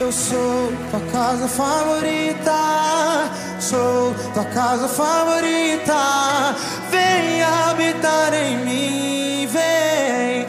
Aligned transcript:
Eu 0.00 0.12
sou 0.12 0.72
tua 0.92 1.00
casa 1.10 1.48
favorita, 1.48 2.52
sou 3.58 4.14
tua 4.32 4.44
casa 4.44 4.86
favorita. 4.86 6.54
Vem 6.88 7.42
habitar 7.42 8.32
em 8.32 8.58
mim, 8.58 9.46
vem. 9.48 10.46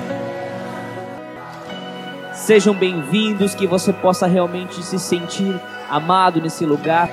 Sejam 2.36 2.76
bem-vindos, 2.76 3.56
que 3.56 3.66
você 3.66 3.92
possa 3.92 4.28
realmente 4.28 4.84
se 4.84 5.00
sentir 5.00 5.60
amado 5.90 6.40
nesse 6.40 6.64
lugar. 6.64 7.10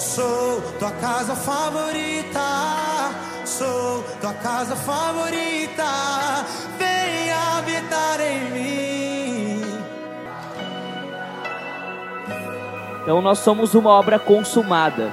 Sou 0.00 0.60
tua 0.80 0.90
casa 0.90 1.36
favorita, 1.36 2.40
sou 3.44 4.02
tua 4.20 4.34
casa 4.34 4.74
favorita. 4.74 5.84
Vem 6.76 7.30
habitar 7.30 8.20
em 8.20 8.50
mim. 8.50 8.85
Então 13.06 13.22
nós 13.22 13.38
somos 13.38 13.72
uma 13.76 13.90
obra 13.90 14.18
consumada. 14.18 15.12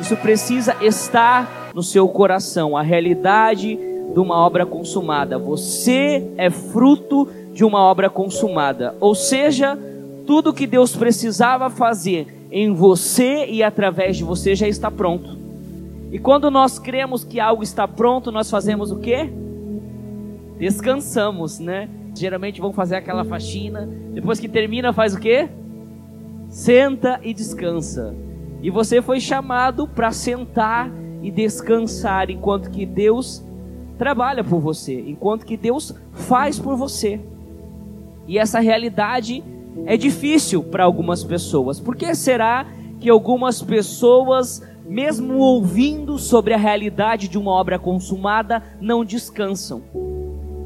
Isso 0.00 0.16
precisa 0.16 0.74
estar 0.80 1.70
no 1.72 1.84
seu 1.84 2.08
coração, 2.08 2.76
a 2.76 2.82
realidade 2.82 3.76
de 3.76 4.18
uma 4.18 4.34
obra 4.34 4.66
consumada. 4.66 5.38
Você 5.38 6.32
é 6.36 6.50
fruto 6.50 7.28
de 7.52 7.64
uma 7.64 7.78
obra 7.78 8.10
consumada. 8.10 8.96
Ou 8.98 9.14
seja, 9.14 9.78
tudo 10.26 10.52
que 10.52 10.66
Deus 10.66 10.96
precisava 10.96 11.70
fazer 11.70 12.26
em 12.50 12.72
você 12.74 13.46
e 13.46 13.62
através 13.62 14.16
de 14.16 14.24
você 14.24 14.56
já 14.56 14.66
está 14.66 14.90
pronto. 14.90 15.38
E 16.10 16.18
quando 16.18 16.50
nós 16.50 16.76
cremos 16.80 17.22
que 17.22 17.38
algo 17.38 17.62
está 17.62 17.86
pronto, 17.86 18.32
nós 18.32 18.50
fazemos 18.50 18.90
o 18.90 18.98
quê? 18.98 19.30
Descansamos, 20.58 21.60
né? 21.60 21.88
Geralmente 22.16 22.60
vão 22.60 22.72
fazer 22.72 22.96
aquela 22.96 23.24
faxina, 23.24 23.88
depois 24.12 24.40
que 24.40 24.48
termina 24.48 24.92
faz 24.92 25.14
o 25.14 25.20
quê? 25.20 25.48
Senta 26.48 27.20
e 27.22 27.34
descansa. 27.34 28.14
E 28.62 28.70
você 28.70 29.02
foi 29.02 29.20
chamado 29.20 29.86
para 29.86 30.10
sentar 30.10 30.90
e 31.22 31.30
descansar 31.30 32.30
enquanto 32.30 32.70
que 32.70 32.86
Deus 32.86 33.44
trabalha 33.98 34.42
por 34.42 34.60
você, 34.60 35.00
enquanto 35.00 35.44
que 35.44 35.56
Deus 35.56 35.94
faz 36.12 36.58
por 36.58 36.76
você. 36.76 37.20
E 38.26 38.38
essa 38.38 38.60
realidade 38.60 39.44
é 39.84 39.96
difícil 39.96 40.62
para 40.62 40.84
algumas 40.84 41.22
pessoas. 41.22 41.78
Por 41.78 41.96
que 41.96 42.14
será 42.14 42.66
que 42.98 43.10
algumas 43.10 43.62
pessoas, 43.62 44.62
mesmo 44.86 45.38
ouvindo 45.38 46.18
sobre 46.18 46.54
a 46.54 46.58
realidade 46.58 47.28
de 47.28 47.38
uma 47.38 47.50
obra 47.50 47.78
consumada, 47.78 48.62
não 48.80 49.04
descansam? 49.04 49.82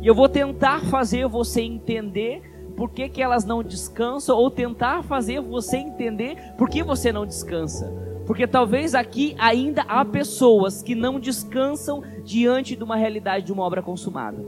E 0.00 0.06
eu 0.06 0.14
vou 0.14 0.28
tentar 0.28 0.84
fazer 0.86 1.26
você 1.28 1.62
entender 1.62 2.42
por 2.76 2.90
que, 2.90 3.08
que 3.08 3.22
elas 3.22 3.44
não 3.44 3.62
descansam, 3.62 4.36
ou 4.36 4.50
tentar 4.50 5.02
fazer 5.02 5.40
você 5.40 5.76
entender 5.76 6.36
por 6.56 6.68
que 6.68 6.82
você 6.82 7.12
não 7.12 7.26
descansa. 7.26 7.92
Porque 8.26 8.46
talvez 8.46 8.94
aqui 8.94 9.34
ainda 9.38 9.82
há 9.82 10.04
pessoas 10.04 10.82
que 10.82 10.94
não 10.94 11.18
descansam 11.18 12.02
diante 12.24 12.76
de 12.76 12.84
uma 12.84 12.96
realidade 12.96 13.46
de 13.46 13.52
uma 13.52 13.64
obra 13.64 13.82
consumada. 13.82 14.42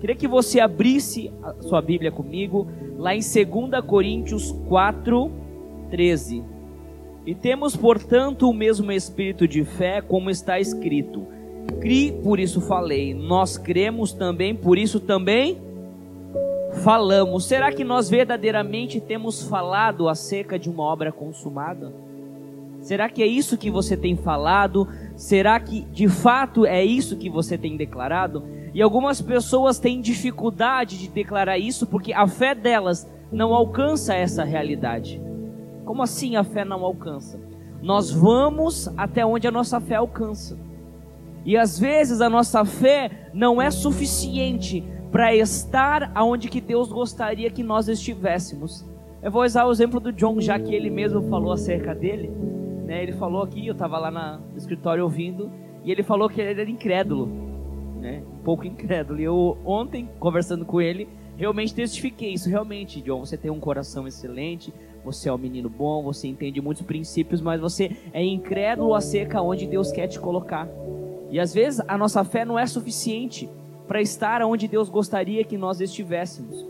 Queria 0.00 0.16
que 0.16 0.28
você 0.28 0.60
abrisse 0.60 1.30
a 1.42 1.54
sua 1.62 1.82
Bíblia 1.82 2.10
comigo, 2.10 2.68
lá 2.96 3.14
em 3.14 3.20
2 3.20 3.84
Coríntios 3.84 4.52
4, 4.68 5.30
13. 5.90 6.42
E 7.26 7.34
temos, 7.34 7.76
portanto, 7.76 8.48
o 8.48 8.54
mesmo 8.54 8.90
espírito 8.92 9.46
de 9.46 9.64
fé, 9.64 10.00
como 10.00 10.30
está 10.30 10.58
escrito: 10.58 11.26
Cri, 11.80 12.12
por 12.22 12.38
isso 12.38 12.60
falei. 12.60 13.12
Nós 13.12 13.58
cremos 13.58 14.12
também, 14.12 14.54
por 14.54 14.78
isso 14.78 15.00
também 15.00 15.58
falamos. 16.78 17.44
Será 17.46 17.72
que 17.72 17.84
nós 17.84 18.08
verdadeiramente 18.08 19.00
temos 19.00 19.42
falado 19.42 20.08
acerca 20.08 20.58
de 20.58 20.70
uma 20.70 20.82
obra 20.82 21.12
consumada? 21.12 21.92
Será 22.80 23.08
que 23.08 23.22
é 23.22 23.26
isso 23.26 23.58
que 23.58 23.70
você 23.70 23.96
tem 23.96 24.16
falado? 24.16 24.88
Será 25.16 25.58
que 25.60 25.82
de 25.82 26.08
fato 26.08 26.64
é 26.64 26.82
isso 26.84 27.16
que 27.16 27.28
você 27.28 27.58
tem 27.58 27.76
declarado? 27.76 28.42
E 28.72 28.80
algumas 28.80 29.20
pessoas 29.20 29.78
têm 29.78 30.00
dificuldade 30.00 30.98
de 30.98 31.08
declarar 31.08 31.58
isso 31.58 31.86
porque 31.86 32.12
a 32.12 32.26
fé 32.26 32.54
delas 32.54 33.06
não 33.30 33.52
alcança 33.52 34.14
essa 34.14 34.44
realidade. 34.44 35.20
Como 35.84 36.02
assim 36.02 36.36
a 36.36 36.44
fé 36.44 36.64
não 36.64 36.84
alcança? 36.84 37.40
Nós 37.82 38.10
vamos 38.10 38.88
até 38.96 39.26
onde 39.26 39.46
a 39.46 39.50
nossa 39.50 39.80
fé 39.80 39.96
alcança. 39.96 40.58
E 41.44 41.56
às 41.56 41.78
vezes 41.78 42.20
a 42.20 42.28
nossa 42.28 42.64
fé 42.64 43.30
não 43.32 43.60
é 43.60 43.70
suficiente 43.70 44.84
para 45.10 45.34
estar 45.34 46.10
aonde 46.14 46.48
que 46.48 46.60
Deus 46.60 46.92
gostaria 46.92 47.50
que 47.50 47.62
nós 47.62 47.88
estivéssemos. 47.88 48.84
Eu 49.22 49.30
vou 49.30 49.42
usar 49.42 49.64
o 49.64 49.72
exemplo 49.72 49.98
do 49.98 50.12
John, 50.12 50.40
já 50.40 50.58
que 50.58 50.74
ele 50.74 50.90
mesmo 50.90 51.22
falou 51.22 51.52
acerca 51.52 51.94
dele. 51.94 52.30
Né? 52.84 53.02
Ele 53.02 53.12
falou 53.12 53.42
aqui, 53.42 53.66
eu 53.66 53.72
estava 53.72 53.98
lá 53.98 54.10
na, 54.10 54.38
no 54.38 54.56
escritório 54.56 55.02
ouvindo, 55.02 55.50
e 55.82 55.90
ele 55.90 56.02
falou 56.02 56.28
que 56.28 56.40
ele 56.40 56.60
era 56.60 56.70
incrédulo, 56.70 57.26
né? 58.00 58.22
um 58.38 58.42
pouco 58.42 58.66
incrédulo. 58.66 59.20
E 59.20 59.24
eu 59.24 59.58
ontem, 59.64 60.08
conversando 60.20 60.64
com 60.64 60.80
ele, 60.80 61.08
realmente 61.36 61.74
testifiquei 61.74 62.32
isso. 62.34 62.48
Realmente, 62.48 63.00
John, 63.00 63.24
você 63.24 63.36
tem 63.36 63.50
um 63.50 63.60
coração 63.60 64.06
excelente, 64.06 64.72
você 65.04 65.28
é 65.28 65.32
um 65.32 65.38
menino 65.38 65.70
bom, 65.70 66.02
você 66.02 66.28
entende 66.28 66.60
muitos 66.60 66.82
princípios, 66.82 67.40
mas 67.40 67.60
você 67.60 67.96
é 68.12 68.22
incrédulo 68.22 68.94
acerca 68.94 69.40
onde 69.40 69.66
Deus 69.66 69.90
quer 69.90 70.06
te 70.06 70.20
colocar. 70.20 70.68
E 71.30 71.40
às 71.40 71.52
vezes 71.52 71.80
a 71.88 71.96
nossa 71.96 72.22
fé 72.24 72.44
não 72.44 72.58
é 72.58 72.66
suficiente 72.66 73.48
para 73.88 74.02
estar 74.02 74.42
onde 74.42 74.68
Deus 74.68 74.90
gostaria 74.90 75.42
que 75.42 75.56
nós 75.56 75.80
estivéssemos. 75.80 76.64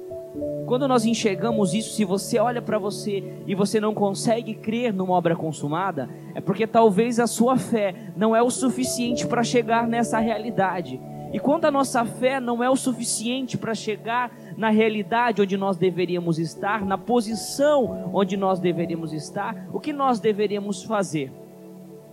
Quando 0.66 0.86
nós 0.86 1.04
enxergamos 1.04 1.74
isso, 1.74 1.94
se 1.94 2.04
você 2.04 2.38
olha 2.38 2.62
para 2.62 2.78
você 2.78 3.24
e 3.46 3.54
você 3.54 3.80
não 3.80 3.92
consegue 3.92 4.54
crer 4.54 4.92
numa 4.92 5.14
obra 5.14 5.34
consumada, 5.34 6.08
é 6.34 6.40
porque 6.40 6.66
talvez 6.66 7.18
a 7.18 7.26
sua 7.26 7.56
fé 7.56 8.12
não 8.16 8.36
é 8.36 8.42
o 8.42 8.50
suficiente 8.50 9.26
para 9.26 9.42
chegar 9.42 9.88
nessa 9.88 10.18
realidade. 10.18 11.00
E 11.32 11.40
quando 11.40 11.64
a 11.64 11.70
nossa 11.70 12.04
fé 12.04 12.38
não 12.38 12.62
é 12.62 12.70
o 12.70 12.76
suficiente 12.76 13.58
para 13.58 13.74
chegar 13.74 14.30
na 14.56 14.68
realidade 14.70 15.42
onde 15.42 15.56
nós 15.56 15.76
deveríamos 15.76 16.38
estar, 16.38 16.84
na 16.84 16.96
posição 16.96 18.10
onde 18.12 18.36
nós 18.36 18.60
deveríamos 18.60 19.12
estar, 19.12 19.68
o 19.72 19.80
que 19.80 19.92
nós 19.92 20.20
deveríamos 20.20 20.82
fazer? 20.84 21.32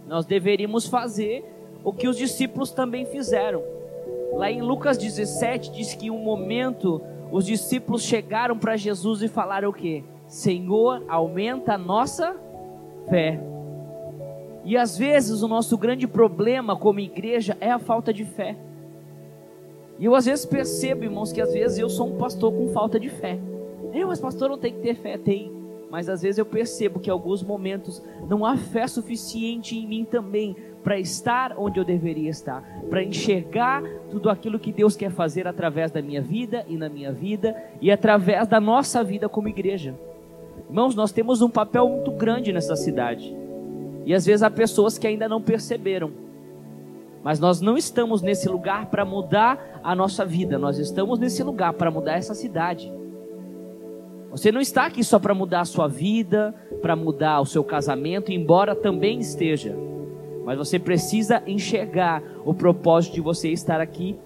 Nós 0.08 0.26
deveríamos 0.26 0.88
fazer 0.88 1.46
o 1.84 1.94
que 1.94 2.08
os 2.08 2.18
discípulos 2.18 2.72
também 2.72 3.06
fizeram 3.06 3.76
Lá 4.36 4.52
em 4.52 4.62
Lucas 4.62 4.98
17 4.98 5.72
diz 5.72 5.94
que 5.94 6.08
em 6.08 6.12
um 6.12 6.18
momento 6.18 7.02
os 7.32 7.46
discípulos 7.46 8.04
chegaram 8.04 8.58
para 8.58 8.76
Jesus 8.76 9.22
e 9.22 9.28
falaram 9.28 9.70
o 9.70 9.74
que? 9.74 10.04
Senhor, 10.28 11.04
aumenta 11.08 11.74
a 11.74 11.78
nossa 11.78 12.36
fé. 13.10 13.40
E 14.64 14.76
às 14.76 14.98
vezes 14.98 15.42
o 15.42 15.48
nosso 15.48 15.78
grande 15.78 16.08
problema 16.08 16.76
como 16.76 17.00
igreja 17.00 17.56
é 17.62 17.72
a 17.72 17.80
falta 17.80 18.14
de 18.14 18.26
fé. 18.26 18.58
E 19.98 20.06
eu 20.06 20.16
às 20.16 20.26
vezes 20.26 20.46
percebo, 20.46 21.04
irmãos, 21.04 21.32
que 21.32 21.40
às 21.40 21.54
vezes 21.54 21.78
eu 21.78 21.90
sou 21.90 22.08
um 22.08 22.18
pastor 22.18 22.52
com 22.52 22.68
falta 22.70 23.00
de 23.00 23.10
fé. 23.10 23.40
Eu, 23.94 24.10
mas 24.10 24.20
pastor, 24.20 24.50
não 24.50 24.58
tem 24.58 24.74
que 24.74 24.82
ter 24.82 24.96
fé, 24.96 25.18
tem. 25.18 25.52
Mas 25.90 26.10
às 26.10 26.22
vezes 26.22 26.38
eu 26.38 26.46
percebo 26.46 27.00
que 27.00 27.10
em 27.10 27.14
alguns 27.14 27.44
momentos 27.44 28.02
não 28.28 28.46
há 28.46 28.58
fé 28.58 28.88
suficiente 28.88 29.78
em 29.78 29.88
mim 29.88 30.06
também 30.06 30.56
para 30.84 31.00
estar 31.00 31.56
onde 31.58 31.80
eu 31.80 31.84
deveria 31.84 32.30
estar, 32.30 32.62
para 32.90 33.04
enxergar 33.04 33.82
tudo 34.12 34.30
aquilo 34.30 34.60
que 34.60 34.72
Deus 34.72 34.96
quer 34.96 35.10
fazer 35.10 35.48
através 35.48 35.90
da 35.90 36.02
minha 36.02 36.22
vida 36.22 36.64
e 36.68 36.78
na 36.78 36.88
minha 36.88 37.12
vida 37.12 37.56
e 37.82 37.92
através 37.92 38.48
da 38.48 38.60
nossa 38.60 39.04
vida 39.04 39.28
como 39.28 39.48
igreja. 39.48 39.96
Irmãos, 40.70 40.94
nós 40.94 41.12
temos 41.12 41.42
um 41.42 41.50
papel 41.50 41.90
muito 41.90 42.12
grande 42.12 42.54
nessa 42.54 42.76
cidade. 42.76 43.36
E 44.06 44.14
às 44.14 44.26
vezes 44.26 44.44
há 44.44 44.50
pessoas 44.50 44.98
que 44.98 45.08
ainda 45.08 45.28
não 45.28 45.42
perceberam. 45.42 46.12
Mas 47.24 47.40
nós 47.40 47.60
não 47.60 47.76
estamos 47.76 48.22
nesse 48.22 48.48
lugar 48.48 48.86
para 48.86 49.04
mudar 49.04 49.82
a 49.84 49.96
nossa 49.96 50.24
vida, 50.24 50.60
nós 50.60 50.78
estamos 50.78 51.18
nesse 51.18 51.42
lugar 51.42 51.74
para 51.74 51.90
mudar 51.90 52.14
essa 52.14 52.36
cidade. 52.36 52.94
Você 54.36 54.52
não 54.52 54.60
está 54.60 54.86
aqui 54.86 55.02
só 55.02 55.18
para 55.18 55.34
mudar 55.34 55.62
a 55.62 55.66
sua 55.66 55.88
vida, 55.88 56.54
para 56.82 56.94
mudar 56.94 57.40
o 57.40 57.46
seu 57.46 57.64
casamento, 57.64 58.34
embora 58.34 58.76
também 58.76 59.18
esteja. 59.18 59.74
Mas 60.44 60.58
você 60.58 60.78
precisa 60.78 61.42
enxergar 61.48 62.22
o 62.44 62.54
propósito 62.54 63.14
de 63.14 63.22
você 63.22 63.48
estar 63.48 63.80
aqui 63.80 64.20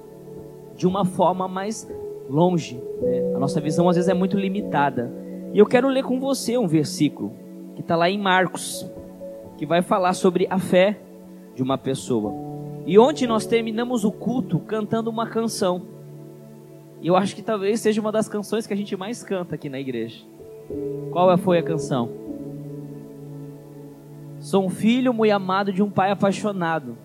de 0.75 0.87
uma 0.87 1.05
forma 1.05 1.47
mais 1.47 1.87
longe. 2.27 2.81
Né? 3.03 3.33
A 3.35 3.37
nossa 3.37 3.61
visão 3.61 3.87
às 3.87 3.97
vezes 3.97 4.09
é 4.09 4.13
muito 4.15 4.35
limitada. 4.35 5.13
E 5.53 5.59
eu 5.59 5.67
quero 5.67 5.87
ler 5.87 6.03
com 6.03 6.19
você 6.19 6.57
um 6.57 6.65
versículo 6.65 7.31
que 7.75 7.81
está 7.81 7.95
lá 7.95 8.09
em 8.09 8.17
Marcos, 8.17 8.91
que 9.59 9.65
vai 9.65 9.83
falar 9.83 10.13
sobre 10.13 10.47
a 10.49 10.57
fé 10.57 10.99
de 11.53 11.61
uma 11.61 11.77
pessoa. 11.77 12.33
E 12.83 12.97
ontem 12.97 13.27
nós 13.27 13.45
terminamos 13.45 14.03
o 14.03 14.11
culto 14.11 14.57
cantando 14.57 15.07
uma 15.11 15.27
canção. 15.27 15.98
E 17.01 17.07
eu 17.07 17.15
acho 17.15 17.35
que 17.35 17.41
talvez 17.41 17.79
seja 17.79 18.01
uma 18.01 18.11
das 18.11 18.27
canções 18.27 18.67
que 18.67 18.73
a 18.73 18.77
gente 18.77 18.95
mais 18.95 19.23
canta 19.23 19.55
aqui 19.55 19.69
na 19.69 19.79
igreja. 19.79 20.23
Qual 21.11 21.35
foi 21.37 21.57
a 21.57 21.63
canção? 21.63 22.09
Sou 24.39 24.65
um 24.65 24.69
filho 24.69 25.13
muito 25.13 25.33
amado 25.33 25.71
de 25.71 25.81
um 25.81 25.89
pai 25.89 26.11
apaixonado. 26.11 26.97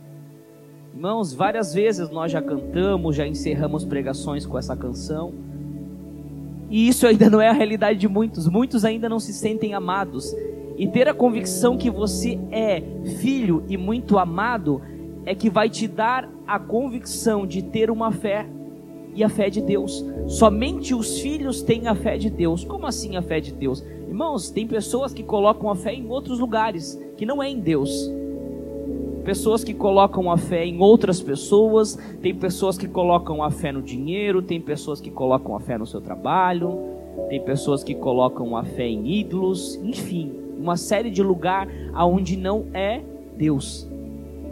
Irmãos, 0.92 1.32
várias 1.32 1.74
vezes 1.74 2.10
nós 2.10 2.30
já 2.30 2.40
cantamos, 2.40 3.16
já 3.16 3.26
encerramos 3.26 3.84
pregações 3.84 4.46
com 4.46 4.58
essa 4.58 4.76
canção. 4.76 5.32
E 6.70 6.88
isso 6.88 7.06
ainda 7.06 7.30
não 7.30 7.40
é 7.40 7.48
a 7.48 7.52
realidade 7.52 7.98
de 7.98 8.08
muitos. 8.08 8.48
Muitos 8.48 8.84
ainda 8.84 9.08
não 9.08 9.20
se 9.20 9.32
sentem 9.32 9.74
amados. 9.74 10.34
E 10.76 10.88
ter 10.88 11.08
a 11.08 11.14
convicção 11.14 11.76
que 11.76 11.90
você 11.90 12.38
é 12.50 12.82
filho 13.20 13.64
e 13.68 13.76
muito 13.76 14.18
amado 14.18 14.82
é 15.24 15.34
que 15.34 15.48
vai 15.48 15.68
te 15.70 15.86
dar 15.86 16.28
a 16.46 16.58
convicção 16.58 17.46
de 17.46 17.62
ter 17.62 17.90
uma 17.90 18.10
fé 18.10 18.46
e 19.14 19.22
a 19.22 19.28
fé 19.28 19.48
de 19.48 19.60
Deus. 19.60 20.04
Somente 20.26 20.94
os 20.94 21.20
filhos 21.20 21.62
têm 21.62 21.86
a 21.86 21.94
fé 21.94 22.18
de 22.18 22.28
Deus. 22.28 22.64
Como 22.64 22.86
assim 22.86 23.16
a 23.16 23.22
fé 23.22 23.40
de 23.40 23.52
Deus? 23.52 23.84
Irmãos, 24.08 24.50
tem 24.50 24.66
pessoas 24.66 25.12
que 25.12 25.22
colocam 25.22 25.70
a 25.70 25.76
fé 25.76 25.94
em 25.94 26.08
outros 26.08 26.38
lugares, 26.38 27.00
que 27.16 27.24
não 27.24 27.42
é 27.42 27.48
em 27.48 27.58
Deus. 27.58 28.10
Pessoas 29.24 29.64
que 29.64 29.72
colocam 29.72 30.30
a 30.30 30.36
fé 30.36 30.66
em 30.66 30.80
outras 30.80 31.20
pessoas, 31.20 31.98
tem 32.20 32.34
pessoas 32.34 32.76
que 32.76 32.86
colocam 32.86 33.42
a 33.42 33.50
fé 33.50 33.72
no 33.72 33.80
dinheiro, 33.80 34.42
tem 34.42 34.60
pessoas 34.60 35.00
que 35.00 35.10
colocam 35.10 35.56
a 35.56 35.60
fé 35.60 35.78
no 35.78 35.86
seu 35.86 36.00
trabalho, 36.00 36.78
tem 37.28 37.40
pessoas 37.40 37.82
que 37.82 37.94
colocam 37.94 38.54
a 38.54 38.64
fé 38.64 38.86
em 38.86 39.06
ídolos, 39.18 39.76
enfim, 39.82 40.30
uma 40.58 40.76
série 40.76 41.10
de 41.10 41.22
lugar 41.22 41.68
aonde 41.94 42.36
não 42.36 42.66
é 42.74 43.00
Deus. 43.36 43.88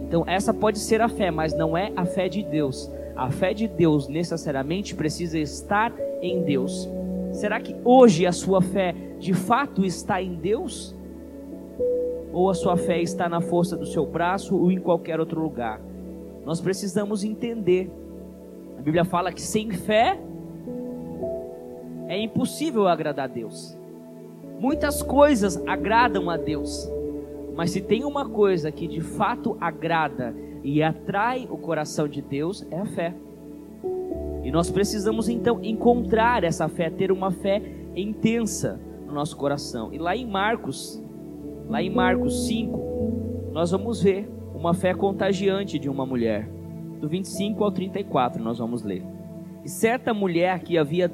Então 0.08 0.24
essa 0.26 0.54
pode 0.54 0.78
ser 0.78 1.00
a 1.00 1.08
fé, 1.08 1.30
mas 1.30 1.56
não 1.56 1.76
é 1.76 1.92
a 1.94 2.04
fé 2.04 2.28
de 2.28 2.42
Deus. 2.42 2.90
A 3.14 3.30
fé 3.30 3.52
de 3.52 3.68
Deus 3.68 4.08
necessariamente 4.08 4.94
precisa 4.94 5.38
estar 5.38 5.92
em 6.20 6.42
Deus. 6.42 6.88
Será 7.32 7.60
que 7.60 7.76
hoje 7.84 8.26
a 8.26 8.32
sua 8.32 8.60
fé 8.60 8.94
de 9.18 9.34
fato 9.34 9.84
está 9.84 10.20
em 10.22 10.34
Deus? 10.34 10.94
Ou 12.32 12.48
a 12.48 12.54
sua 12.54 12.76
fé 12.76 13.00
está 13.00 13.28
na 13.28 13.40
força 13.40 13.76
do 13.76 13.86
seu 13.86 14.06
braço 14.06 14.56
ou 14.56 14.72
em 14.72 14.78
qualquer 14.78 15.20
outro 15.20 15.40
lugar? 15.40 15.80
Nós 16.44 16.60
precisamos 16.60 17.22
entender. 17.24 17.90
A 18.78 18.82
Bíblia 18.82 19.04
fala 19.04 19.32
que 19.32 19.42
sem 19.42 19.70
fé 19.70 20.18
é 22.08 22.18
impossível 22.18 22.88
agradar 22.88 23.26
a 23.26 23.32
Deus. 23.32 23.76
Muitas 24.58 25.02
coisas 25.02 25.62
agradam 25.66 26.30
a 26.30 26.36
Deus, 26.36 26.90
mas 27.54 27.70
se 27.70 27.80
tem 27.80 28.04
uma 28.04 28.28
coisa 28.28 28.72
que 28.72 28.86
de 28.86 29.00
fato 29.00 29.56
agrada 29.60 30.34
e 30.62 30.82
atrai 30.82 31.46
o 31.50 31.56
coração 31.58 32.08
de 32.08 32.22
Deus, 32.22 32.66
é 32.70 32.78
a 32.78 32.86
fé. 32.86 33.14
E 34.42 34.50
nós 34.50 34.70
precisamos 34.70 35.28
então 35.28 35.62
encontrar 35.62 36.44
essa 36.44 36.68
fé, 36.68 36.90
ter 36.90 37.12
uma 37.12 37.30
fé 37.30 37.62
intensa 37.94 38.80
no 39.06 39.12
nosso 39.12 39.36
coração. 39.36 39.92
E 39.92 39.98
lá 39.98 40.16
em 40.16 40.26
Marcos, 40.26 41.02
lá 41.68 41.82
em 41.82 41.90
Marcos 41.90 42.46
5, 42.46 43.50
nós 43.52 43.70
vamos 43.70 44.02
ver 44.02 44.28
uma 44.54 44.74
fé 44.74 44.94
contagiante 44.94 45.78
de 45.78 45.88
uma 45.88 46.06
mulher. 46.06 46.48
Do 47.00 47.08
25 47.08 47.62
ao 47.62 47.70
34 47.70 48.42
nós 48.42 48.58
vamos 48.58 48.82
ler. 48.82 49.04
E 49.64 49.68
certa 49.68 50.12
mulher 50.14 50.60
que 50.60 50.78
havia 50.78 51.10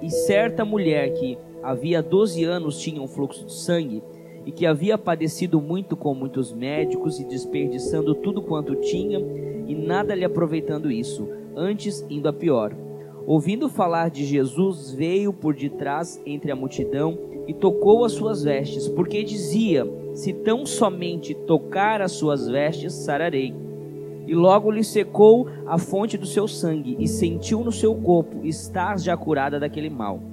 e 0.00 0.10
certa 0.10 0.64
mulher 0.64 1.12
que 1.14 1.38
havia 1.62 2.02
12 2.02 2.42
anos 2.44 2.80
tinha 2.80 3.00
um 3.00 3.06
fluxo 3.06 3.46
de 3.46 3.52
sangue 3.52 4.02
e 4.44 4.52
que 4.52 4.66
havia 4.66 4.98
padecido 4.98 5.60
muito 5.60 5.96
com 5.96 6.14
muitos 6.14 6.52
médicos 6.52 7.18
e 7.20 7.24
desperdiçando 7.24 8.14
tudo 8.14 8.42
quanto 8.42 8.76
tinha 8.76 9.18
e 9.66 9.74
nada 9.74 10.14
lhe 10.14 10.24
aproveitando 10.24 10.90
isso, 10.90 11.28
antes 11.56 12.04
indo 12.10 12.28
a 12.28 12.32
pior. 12.32 12.74
Ouvindo 13.26 13.68
falar 13.68 14.10
de 14.10 14.24
Jesus, 14.24 14.92
veio 14.92 15.32
por 15.32 15.54
detrás 15.54 16.20
entre 16.26 16.50
a 16.50 16.56
multidão 16.56 17.16
e 17.46 17.54
tocou 17.54 18.04
as 18.04 18.12
suas 18.12 18.42
vestes, 18.42 18.88
porque 18.88 19.22
dizia: 19.22 19.86
Se 20.14 20.32
tão 20.32 20.66
somente 20.66 21.34
tocar 21.34 22.00
as 22.00 22.12
suas 22.12 22.48
vestes, 22.48 22.92
sararei. 22.92 23.54
E 24.26 24.34
logo 24.34 24.70
lhe 24.70 24.84
secou 24.84 25.48
a 25.66 25.78
fonte 25.78 26.16
do 26.16 26.26
seu 26.26 26.46
sangue, 26.46 26.96
e 26.98 27.08
sentiu 27.08 27.60
no 27.60 27.72
seu 27.72 27.94
corpo 27.94 28.44
estar 28.44 28.98
já 28.98 29.16
curada 29.16 29.58
daquele 29.58 29.90
mal. 29.90 30.31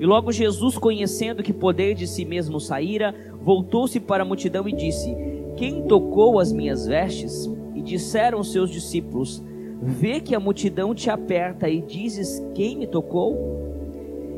E 0.00 0.06
logo 0.06 0.32
Jesus, 0.32 0.78
conhecendo 0.78 1.42
que 1.42 1.52
poder 1.52 1.94
de 1.94 2.06
si 2.06 2.24
mesmo 2.24 2.58
saíra, 2.58 3.14
voltou-se 3.42 4.00
para 4.00 4.22
a 4.22 4.26
multidão 4.26 4.66
e 4.66 4.72
disse: 4.72 5.14
Quem 5.58 5.82
tocou 5.82 6.40
as 6.40 6.50
minhas 6.50 6.86
vestes? 6.86 7.44
E 7.74 7.82
disseram 7.82 8.42
seus 8.42 8.70
discípulos: 8.70 9.44
Vê 9.82 10.18
que 10.18 10.34
a 10.34 10.40
multidão 10.40 10.94
te 10.94 11.10
aperta 11.10 11.68
e 11.68 11.82
dizes: 11.82 12.42
Quem 12.54 12.78
me 12.78 12.86
tocou? 12.86 13.69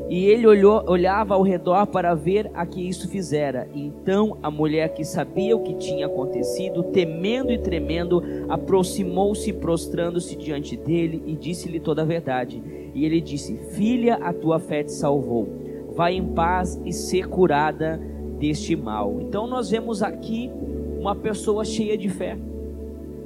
E 0.09 0.25
ele 0.25 0.45
olhou, 0.45 0.83
olhava 0.87 1.33
ao 1.33 1.41
redor 1.41 1.87
para 1.87 2.13
ver 2.13 2.51
a 2.53 2.65
que 2.65 2.87
isso 2.87 3.07
fizera. 3.09 3.67
Então 3.73 4.37
a 4.43 4.51
mulher 4.51 4.93
que 4.93 5.03
sabia 5.03 5.55
o 5.55 5.63
que 5.63 5.75
tinha 5.75 6.05
acontecido, 6.05 6.83
temendo 6.83 7.51
e 7.51 7.57
tremendo, 7.57 8.21
aproximou-se, 8.49 9.51
prostrando-se 9.53 10.35
diante 10.35 10.75
dele 10.75 11.23
e 11.25 11.35
disse-lhe 11.35 11.79
toda 11.79 12.01
a 12.01 12.05
verdade. 12.05 12.61
E 12.93 13.05
ele 13.05 13.21
disse: 13.21 13.57
Filha, 13.71 14.15
a 14.15 14.33
tua 14.33 14.59
fé 14.59 14.83
te 14.83 14.91
salvou. 14.91 15.47
Vai 15.95 16.15
em 16.15 16.25
paz 16.33 16.79
e 16.85 16.91
ser 16.91 17.27
curada 17.27 17.99
deste 18.39 18.75
mal. 18.75 19.21
Então 19.21 19.47
nós 19.47 19.69
vemos 19.69 20.03
aqui 20.03 20.51
uma 20.99 21.15
pessoa 21.15 21.63
cheia 21.63 21.97
de 21.97 22.09
fé. 22.09 22.37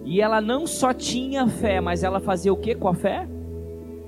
E 0.05 0.21
ela 0.21 0.39
não 0.39 0.65
só 0.65 0.93
tinha 0.93 1.47
fé, 1.47 1.81
mas 1.81 2.03
ela 2.03 2.19
fazia 2.19 2.53
o 2.53 2.57
que 2.57 2.73
com 2.73 2.87
a 2.87 2.93
fé? 2.93 3.27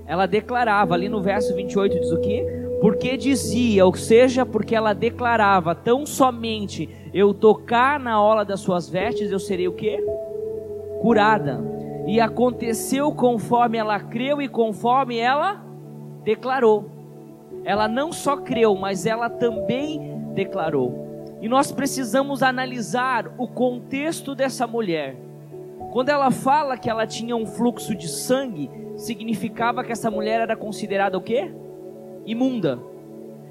Ela 0.08 0.26
declarava, 0.26 0.96
ali 0.96 1.10
no 1.10 1.22
verso 1.22 1.54
28 1.54 2.00
diz 2.00 2.12
o 2.12 2.22
que? 2.22 2.59
Porque 2.82 3.18
dizia, 3.18 3.86
ou 3.86 3.94
seja, 3.94 4.46
porque 4.46 4.74
ela 4.74 4.94
declarava, 4.94 5.76
tão 5.76 6.06
somente 6.06 6.90
eu 7.14 7.34
tocar 7.34 8.00
na 8.00 8.22
ola 8.22 8.46
das 8.46 8.62
suas 8.62 8.90
vestes, 8.90 9.32
eu 9.32 9.40
serei 9.40 9.68
o 9.68 9.74
que? 9.74 10.02
Curada. 11.02 11.62
E 12.08 12.22
aconteceu 12.22 13.12
conforme 13.12 13.78
ela 13.78 14.00
creu 14.00 14.42
e 14.42 14.48
conforme 14.48 15.18
ela 15.18 15.62
declarou. 16.24 16.90
Ela 17.66 17.88
não 17.88 18.14
só 18.14 18.38
creu, 18.38 18.76
mas 18.76 19.06
ela 19.06 19.30
também 19.30 20.18
declarou. 20.34 21.10
E 21.42 21.50
nós 21.50 21.72
precisamos 21.72 22.42
analisar 22.42 23.34
o 23.38 23.48
contexto 23.48 24.34
dessa 24.34 24.66
mulher. 24.66 25.18
Quando 25.92 26.10
ela 26.10 26.32
fala 26.32 26.78
que 26.78 26.90
ela 26.90 27.06
tinha 27.06 27.36
um 27.36 27.46
fluxo 27.46 27.94
de 27.94 28.08
sangue, 28.08 28.70
significava 28.96 29.84
que 29.84 29.92
essa 29.92 30.10
mulher 30.10 30.42
era 30.42 30.56
considerada 30.56 31.18
o 31.18 31.22
quê? 31.22 31.52
Imunda. 32.30 32.80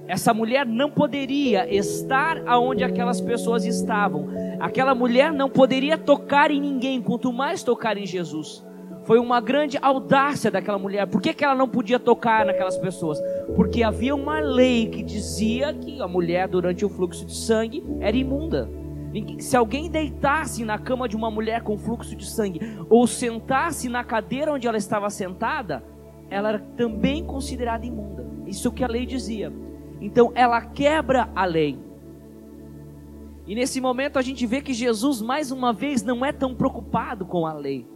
Essa 0.06 0.32
mulher 0.32 0.64
não 0.64 0.88
poderia 0.88 1.68
estar 1.74 2.40
aonde 2.46 2.84
aquelas 2.84 3.20
pessoas 3.20 3.64
estavam. 3.64 4.28
Aquela 4.60 4.94
mulher 4.94 5.32
não 5.32 5.50
poderia 5.50 5.98
tocar 5.98 6.52
em 6.52 6.60
ninguém, 6.60 7.02
quanto 7.02 7.32
mais 7.32 7.64
tocar 7.64 7.98
em 7.98 8.06
Jesus. 8.06 8.64
Foi 9.02 9.18
uma 9.18 9.40
grande 9.40 9.76
audácia 9.82 10.48
daquela 10.48 10.78
mulher. 10.78 11.08
Por 11.08 11.20
que, 11.20 11.34
que 11.34 11.44
ela 11.44 11.56
não 11.56 11.68
podia 11.68 11.98
tocar 11.98 12.46
naquelas 12.46 12.78
pessoas? 12.78 13.20
Porque 13.56 13.82
havia 13.82 14.14
uma 14.14 14.38
lei 14.38 14.86
que 14.86 15.02
dizia 15.02 15.74
que 15.74 16.00
a 16.00 16.06
mulher, 16.06 16.46
durante 16.46 16.84
o 16.84 16.88
fluxo 16.88 17.26
de 17.26 17.34
sangue, 17.34 17.82
era 17.98 18.16
imunda. 18.16 18.70
Se 19.40 19.56
alguém 19.56 19.90
deitasse 19.90 20.64
na 20.64 20.78
cama 20.78 21.08
de 21.08 21.16
uma 21.16 21.32
mulher 21.32 21.62
com 21.62 21.76
fluxo 21.76 22.14
de 22.14 22.26
sangue, 22.26 22.60
ou 22.88 23.08
sentasse 23.08 23.88
na 23.88 24.04
cadeira 24.04 24.52
onde 24.52 24.68
ela 24.68 24.78
estava 24.78 25.10
sentada, 25.10 25.82
ela 26.30 26.50
era 26.50 26.58
também 26.76 27.24
considerada 27.24 27.84
imunda. 27.84 28.37
Isso 28.48 28.72
que 28.72 28.82
a 28.82 28.88
lei 28.88 29.04
dizia. 29.04 29.52
Então 30.00 30.32
ela 30.34 30.60
quebra 30.60 31.28
a 31.34 31.44
lei. 31.44 31.78
E 33.46 33.54
nesse 33.54 33.80
momento 33.80 34.18
a 34.18 34.22
gente 34.22 34.46
vê 34.46 34.60
que 34.60 34.72
Jesus, 34.72 35.22
mais 35.22 35.50
uma 35.50 35.72
vez, 35.72 36.02
não 36.02 36.24
é 36.24 36.32
tão 36.32 36.54
preocupado 36.54 37.24
com 37.24 37.46
a 37.46 37.52
lei, 37.52 37.86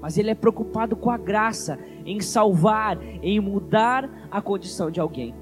mas 0.00 0.16
ele 0.16 0.30
é 0.30 0.34
preocupado 0.34 0.94
com 0.94 1.10
a 1.10 1.16
graça, 1.16 1.78
em 2.04 2.20
salvar, 2.20 2.96
em 3.22 3.40
mudar 3.40 4.08
a 4.30 4.40
condição 4.40 4.90
de 4.90 5.00
alguém. 5.00 5.34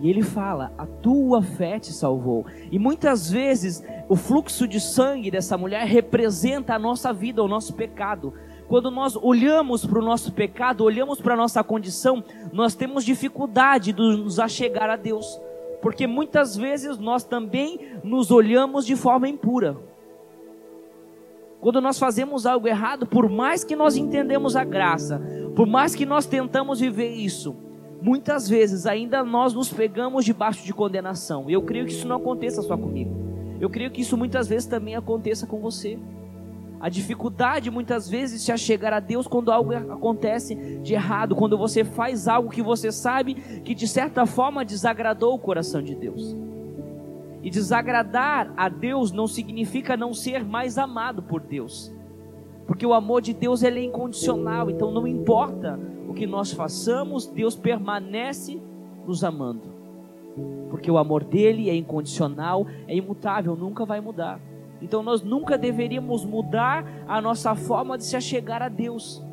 E 0.00 0.08
ele 0.08 0.22
fala: 0.22 0.72
A 0.76 0.86
tua 0.86 1.42
fé 1.42 1.78
te 1.78 1.92
salvou. 1.92 2.46
E 2.70 2.78
muitas 2.78 3.30
vezes 3.30 3.82
o 4.08 4.16
fluxo 4.16 4.68
de 4.68 4.80
sangue 4.80 5.30
dessa 5.30 5.56
mulher 5.56 5.86
representa 5.86 6.74
a 6.74 6.78
nossa 6.78 7.12
vida, 7.12 7.42
o 7.42 7.48
nosso 7.48 7.74
pecado. 7.74 8.32
Quando 8.68 8.90
nós 8.90 9.16
olhamos 9.16 9.86
para 9.86 9.98
o 9.98 10.04
nosso 10.04 10.30
pecado, 10.30 10.84
olhamos 10.84 11.22
para 11.22 11.32
a 11.32 11.36
nossa 11.36 11.64
condição, 11.64 12.22
nós 12.52 12.74
temos 12.74 13.02
dificuldade 13.02 13.94
de 13.94 14.02
nos 14.02 14.38
achegar 14.38 14.90
a 14.90 14.96
Deus, 14.96 15.40
porque 15.80 16.06
muitas 16.06 16.54
vezes 16.54 16.98
nós 16.98 17.24
também 17.24 17.80
nos 18.04 18.30
olhamos 18.30 18.84
de 18.84 18.94
forma 18.94 19.26
impura. 19.26 19.74
Quando 21.62 21.80
nós 21.80 21.98
fazemos 21.98 22.44
algo 22.44 22.68
errado, 22.68 23.06
por 23.06 23.28
mais 23.28 23.64
que 23.64 23.74
nós 23.74 23.96
entendemos 23.96 24.54
a 24.54 24.64
graça, 24.64 25.20
por 25.56 25.66
mais 25.66 25.94
que 25.94 26.04
nós 26.04 26.26
tentamos 26.26 26.78
viver 26.78 27.14
isso, 27.14 27.56
muitas 28.02 28.48
vezes 28.48 28.84
ainda 28.84 29.24
nós 29.24 29.54
nos 29.54 29.72
pegamos 29.72 30.26
debaixo 30.26 30.64
de 30.64 30.74
condenação. 30.74 31.48
Eu 31.48 31.62
creio 31.62 31.86
que 31.86 31.92
isso 31.92 32.06
não 32.06 32.16
aconteça 32.16 32.60
só 32.60 32.76
comigo. 32.76 33.16
Eu 33.58 33.70
creio 33.70 33.90
que 33.90 34.02
isso 34.02 34.16
muitas 34.16 34.46
vezes 34.46 34.68
também 34.68 34.94
aconteça 34.94 35.46
com 35.46 35.58
você. 35.58 35.98
A 36.80 36.88
dificuldade 36.88 37.70
muitas 37.70 38.08
vezes 38.08 38.42
se 38.42 38.52
achegar 38.52 38.92
a 38.92 39.00
Deus 39.00 39.26
quando 39.26 39.50
algo 39.50 39.74
acontece 39.74 40.54
de 40.54 40.94
errado, 40.94 41.34
quando 41.34 41.58
você 41.58 41.84
faz 41.84 42.28
algo 42.28 42.50
que 42.50 42.62
você 42.62 42.92
sabe 42.92 43.34
que 43.34 43.74
de 43.74 43.88
certa 43.88 44.24
forma 44.26 44.64
desagradou 44.64 45.34
o 45.34 45.38
coração 45.38 45.82
de 45.82 45.94
Deus. 45.94 46.36
E 47.42 47.50
desagradar 47.50 48.52
a 48.56 48.68
Deus 48.68 49.10
não 49.10 49.26
significa 49.26 49.96
não 49.96 50.14
ser 50.14 50.44
mais 50.44 50.78
amado 50.78 51.22
por 51.22 51.40
Deus. 51.40 51.92
Porque 52.66 52.86
o 52.86 52.92
amor 52.92 53.22
de 53.22 53.32
Deus 53.32 53.62
ele 53.62 53.80
é 53.80 53.84
incondicional, 53.84 54.70
então 54.70 54.92
não 54.92 55.06
importa 55.06 55.78
o 56.08 56.14
que 56.14 56.26
nós 56.26 56.52
façamos, 56.52 57.26
Deus 57.26 57.56
permanece 57.56 58.60
nos 59.06 59.24
amando. 59.24 59.78
Porque 60.70 60.90
o 60.90 60.98
amor 60.98 61.24
dele 61.24 61.70
é 61.70 61.74
incondicional, 61.74 62.66
é 62.86 62.94
imutável, 62.94 63.56
nunca 63.56 63.84
vai 63.84 64.00
mudar. 64.00 64.38
Então 64.80 65.02
nós 65.02 65.22
nunca 65.22 65.58
deveríamos 65.58 66.24
mudar 66.24 66.84
a 67.06 67.20
nossa 67.20 67.54
forma 67.54 67.98
de 67.98 68.04
se 68.04 68.16
achegar 68.16 68.62
a 68.62 68.68
Deus. 68.68 69.24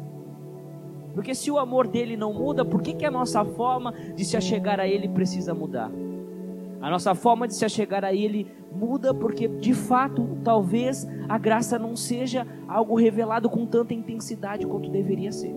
Porque 1.14 1.34
se 1.34 1.50
o 1.50 1.58
amor 1.58 1.88
dele 1.88 2.18
não 2.18 2.34
muda, 2.34 2.66
por 2.66 2.82
que, 2.82 2.94
que 2.94 3.06
a 3.06 3.12
nossa 3.12 3.46
forma 3.46 3.94
de 4.16 4.25
se 4.25 4.36
achegar 4.36 4.80
a 4.80 4.88
ele 4.88 5.08
precisa 5.08 5.54
mudar? 5.54 5.90
A 6.82 6.90
nossa 6.90 7.16
forma 7.16 7.48
de 7.48 7.56
se 7.56 7.64
achegar 7.64 8.04
a 8.04 8.14
ele 8.14 8.52
muda 8.75 9.14
porque 9.14 9.48
de 9.48 9.74
fato, 9.74 10.28
talvez 10.44 11.08
a 11.30 11.38
graça 11.38 11.80
não 11.80 11.96
seja 11.96 12.46
algo 12.68 12.96
revelado 12.96 13.50
com 13.50 13.66
tanta 13.66 13.94
intensidade 13.94 14.68
quanto 14.68 14.90
deveria 14.90 15.32
ser. 15.32 15.56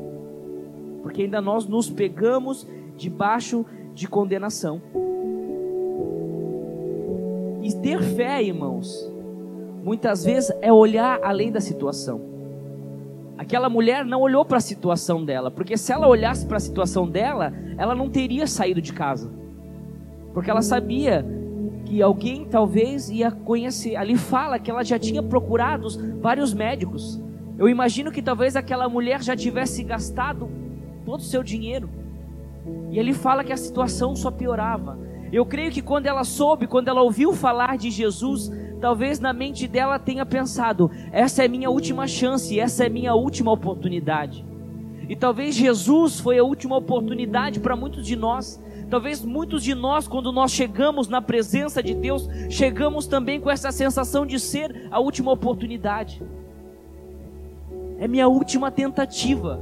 Porque 1.02 1.22
ainda 1.22 1.40
nós 1.40 1.66
nos 1.66 1.90
pegamos 1.90 2.66
debaixo 2.96 3.66
de 3.94 4.06
condenação. 4.06 4.80
E 7.62 7.72
ter 7.74 8.00
fé, 8.00 8.42
irmãos, 8.42 9.10
muitas 9.82 10.24
vezes 10.24 10.52
é 10.60 10.72
olhar 10.72 11.20
além 11.22 11.50
da 11.50 11.60
situação. 11.60 12.20
Aquela 13.36 13.68
mulher 13.68 14.04
não 14.04 14.20
olhou 14.20 14.44
para 14.44 14.58
a 14.58 14.60
situação 14.60 15.24
dela, 15.24 15.50
porque 15.50 15.76
se 15.76 15.92
ela 15.92 16.08
olhasse 16.08 16.44
para 16.44 16.56
a 16.56 16.60
situação 16.60 17.08
dela, 17.08 17.52
ela 17.76 17.94
não 17.94 18.10
teria 18.10 18.46
saído 18.46 18.82
de 18.82 18.92
casa. 18.92 19.30
Porque 20.34 20.50
ela 20.50 20.62
sabia 20.62 21.24
que 21.84 22.02
alguém 22.02 22.44
talvez 22.44 23.08
ia 23.08 23.30
conhecer. 23.30 23.96
Ali 23.96 24.16
fala 24.16 24.58
que 24.58 24.70
ela 24.70 24.84
já 24.84 24.98
tinha 24.98 25.22
procurado 25.22 25.88
vários 26.20 26.52
médicos. 26.52 27.20
Eu 27.56 27.68
imagino 27.68 28.12
que 28.12 28.20
talvez 28.20 28.56
aquela 28.56 28.88
mulher 28.88 29.22
já 29.22 29.34
tivesse 29.34 29.82
gastado 29.82 30.50
todo 31.04 31.20
o 31.20 31.24
seu 31.24 31.42
dinheiro. 31.42 31.88
E 32.90 32.98
ele 32.98 33.14
fala 33.14 33.42
que 33.42 33.52
a 33.52 33.56
situação 33.56 34.14
só 34.14 34.30
piorava. 34.30 34.98
Eu 35.32 35.46
creio 35.46 35.70
que 35.70 35.82
quando 35.82 36.06
ela 36.06 36.24
soube, 36.24 36.66
quando 36.66 36.88
ela 36.88 37.02
ouviu 37.02 37.32
falar 37.32 37.76
de 37.78 37.90
Jesus, 37.90 38.50
talvez 38.80 39.20
na 39.20 39.32
mente 39.32 39.66
dela 39.68 39.98
tenha 39.98 40.24
pensado: 40.24 40.90
essa 41.12 41.44
é 41.44 41.48
minha 41.48 41.70
última 41.70 42.06
chance, 42.06 42.58
essa 42.58 42.86
é 42.86 42.88
minha 42.88 43.14
última 43.14 43.52
oportunidade. 43.52 44.44
E 45.08 45.16
talvez 45.16 45.54
Jesus 45.54 46.20
foi 46.20 46.38
a 46.38 46.44
última 46.44 46.76
oportunidade 46.76 47.60
para 47.60 47.74
muitos 47.74 48.06
de 48.06 48.14
nós. 48.14 48.62
Talvez 48.90 49.22
muitos 49.22 49.62
de 49.62 49.74
nós, 49.74 50.08
quando 50.08 50.32
nós 50.32 50.50
chegamos 50.50 51.08
na 51.08 51.20
presença 51.20 51.82
de 51.82 51.94
Deus, 51.94 52.28
chegamos 52.48 53.06
também 53.06 53.40
com 53.40 53.50
essa 53.50 53.70
sensação 53.70 54.24
de 54.24 54.38
ser 54.38 54.88
a 54.90 54.98
última 54.98 55.30
oportunidade. 55.30 56.22
É 57.98 58.06
minha 58.06 58.28
última 58.28 58.70
tentativa. 58.70 59.60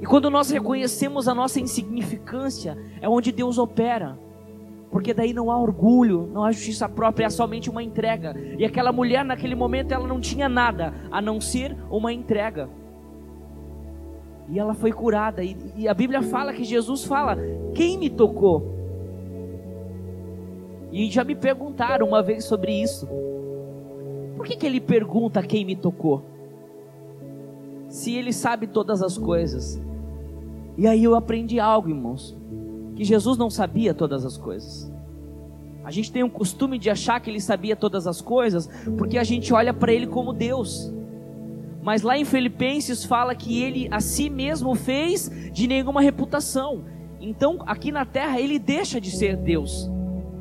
E 0.00 0.06
quando 0.06 0.28
nós 0.28 0.50
reconhecemos 0.50 1.28
a 1.28 1.34
nossa 1.34 1.60
insignificância, 1.60 2.76
é 3.00 3.08
onde 3.08 3.30
Deus 3.30 3.56
opera. 3.56 4.18
Porque 4.92 5.14
daí 5.14 5.32
não 5.32 5.50
há 5.50 5.58
orgulho, 5.58 6.28
não 6.34 6.44
há 6.44 6.52
justiça 6.52 6.86
própria, 6.86 7.24
é 7.24 7.30
somente 7.30 7.70
uma 7.70 7.82
entrega. 7.82 8.36
E 8.58 8.64
aquela 8.64 8.92
mulher, 8.92 9.24
naquele 9.24 9.54
momento, 9.54 9.92
ela 9.92 10.06
não 10.06 10.20
tinha 10.20 10.50
nada 10.50 10.92
a 11.10 11.20
não 11.22 11.40
ser 11.40 11.74
uma 11.90 12.12
entrega. 12.12 12.68
E 14.50 14.58
ela 14.58 14.74
foi 14.74 14.92
curada. 14.92 15.42
E, 15.42 15.56
e 15.78 15.88
a 15.88 15.94
Bíblia 15.94 16.20
fala 16.20 16.52
que 16.52 16.62
Jesus 16.62 17.04
fala: 17.04 17.38
Quem 17.74 17.98
me 17.98 18.10
tocou? 18.10 18.70
E 20.92 21.10
já 21.10 21.24
me 21.24 21.34
perguntaram 21.34 22.06
uma 22.06 22.22
vez 22.22 22.44
sobre 22.44 22.82
isso. 22.82 23.08
Por 24.36 24.44
que, 24.44 24.56
que 24.56 24.66
ele 24.66 24.78
pergunta 24.78 25.42
quem 25.42 25.64
me 25.64 25.74
tocou? 25.74 26.22
Se 27.88 28.14
ele 28.14 28.32
sabe 28.32 28.66
todas 28.66 29.02
as 29.02 29.16
coisas. 29.16 29.80
E 30.76 30.86
aí 30.86 31.02
eu 31.02 31.14
aprendi 31.14 31.58
algo, 31.58 31.88
irmãos, 31.88 32.36
que 32.94 33.04
Jesus 33.04 33.38
não 33.38 33.50
sabia 33.50 33.94
todas 33.94 34.24
as 34.24 34.36
coisas. 34.36 34.92
A 35.84 35.90
gente 35.90 36.12
tem 36.12 36.22
um 36.22 36.30
costume 36.30 36.78
de 36.78 36.90
achar 36.90 37.20
que 37.20 37.28
ele 37.28 37.40
sabia 37.40 37.74
todas 37.74 38.06
as 38.06 38.20
coisas, 38.20 38.68
porque 38.96 39.18
a 39.18 39.24
gente 39.24 39.52
olha 39.52 39.74
para 39.74 39.92
ele 39.92 40.06
como 40.06 40.32
Deus. 40.32 40.92
Mas 41.82 42.02
lá 42.02 42.16
em 42.16 42.24
Filipenses 42.24 43.04
fala 43.04 43.34
que 43.34 43.60
ele 43.60 43.88
a 43.90 44.00
si 44.00 44.30
mesmo 44.30 44.74
fez 44.74 45.30
de 45.52 45.66
nenhuma 45.66 46.00
reputação. 46.00 46.84
Então, 47.20 47.58
aqui 47.66 47.90
na 47.90 48.04
terra, 48.04 48.40
ele 48.40 48.58
deixa 48.58 49.00
de 49.00 49.10
ser 49.10 49.36
Deus. 49.36 49.90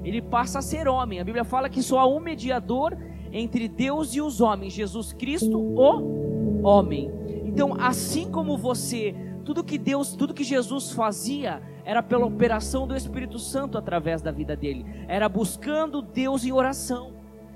Ele 0.04 0.22
passa 0.22 0.60
a 0.60 0.62
ser 0.62 0.88
homem. 0.88 1.20
A 1.20 1.24
Bíblia 1.24 1.44
fala 1.44 1.70
que 1.70 1.82
só 1.82 2.00
há 2.00 2.08
um 2.08 2.20
mediador 2.20 2.96
entre 3.32 3.68
Deus 3.68 4.14
e 4.14 4.22
os 4.22 4.42
homens, 4.42 4.74
Jesus 4.74 5.14
Cristo, 5.14 5.58
o 5.58 6.62
homem. 6.64 7.12
Então, 7.46 7.76
assim 7.80 8.30
como 8.30 8.58
você 8.58 9.16
tudo 9.44 9.64
que 9.64 9.78
Deus, 9.78 10.14
tudo 10.14 10.34
que 10.34 10.44
Jesus 10.44 10.92
fazia 10.92 11.62
era 11.86 12.02
pela 12.02 12.26
operação 12.26 12.88
do 12.88 12.96
Espírito 12.96 13.40
Santo 13.40 13.78
através 13.78 14.22
da 14.22 14.32
vida 14.32 14.56
dele. 14.56 14.86
Era 15.08 15.28
buscando 15.28 16.02
Deus 16.02 16.46
em 16.46 16.52
oração. 16.52 17.14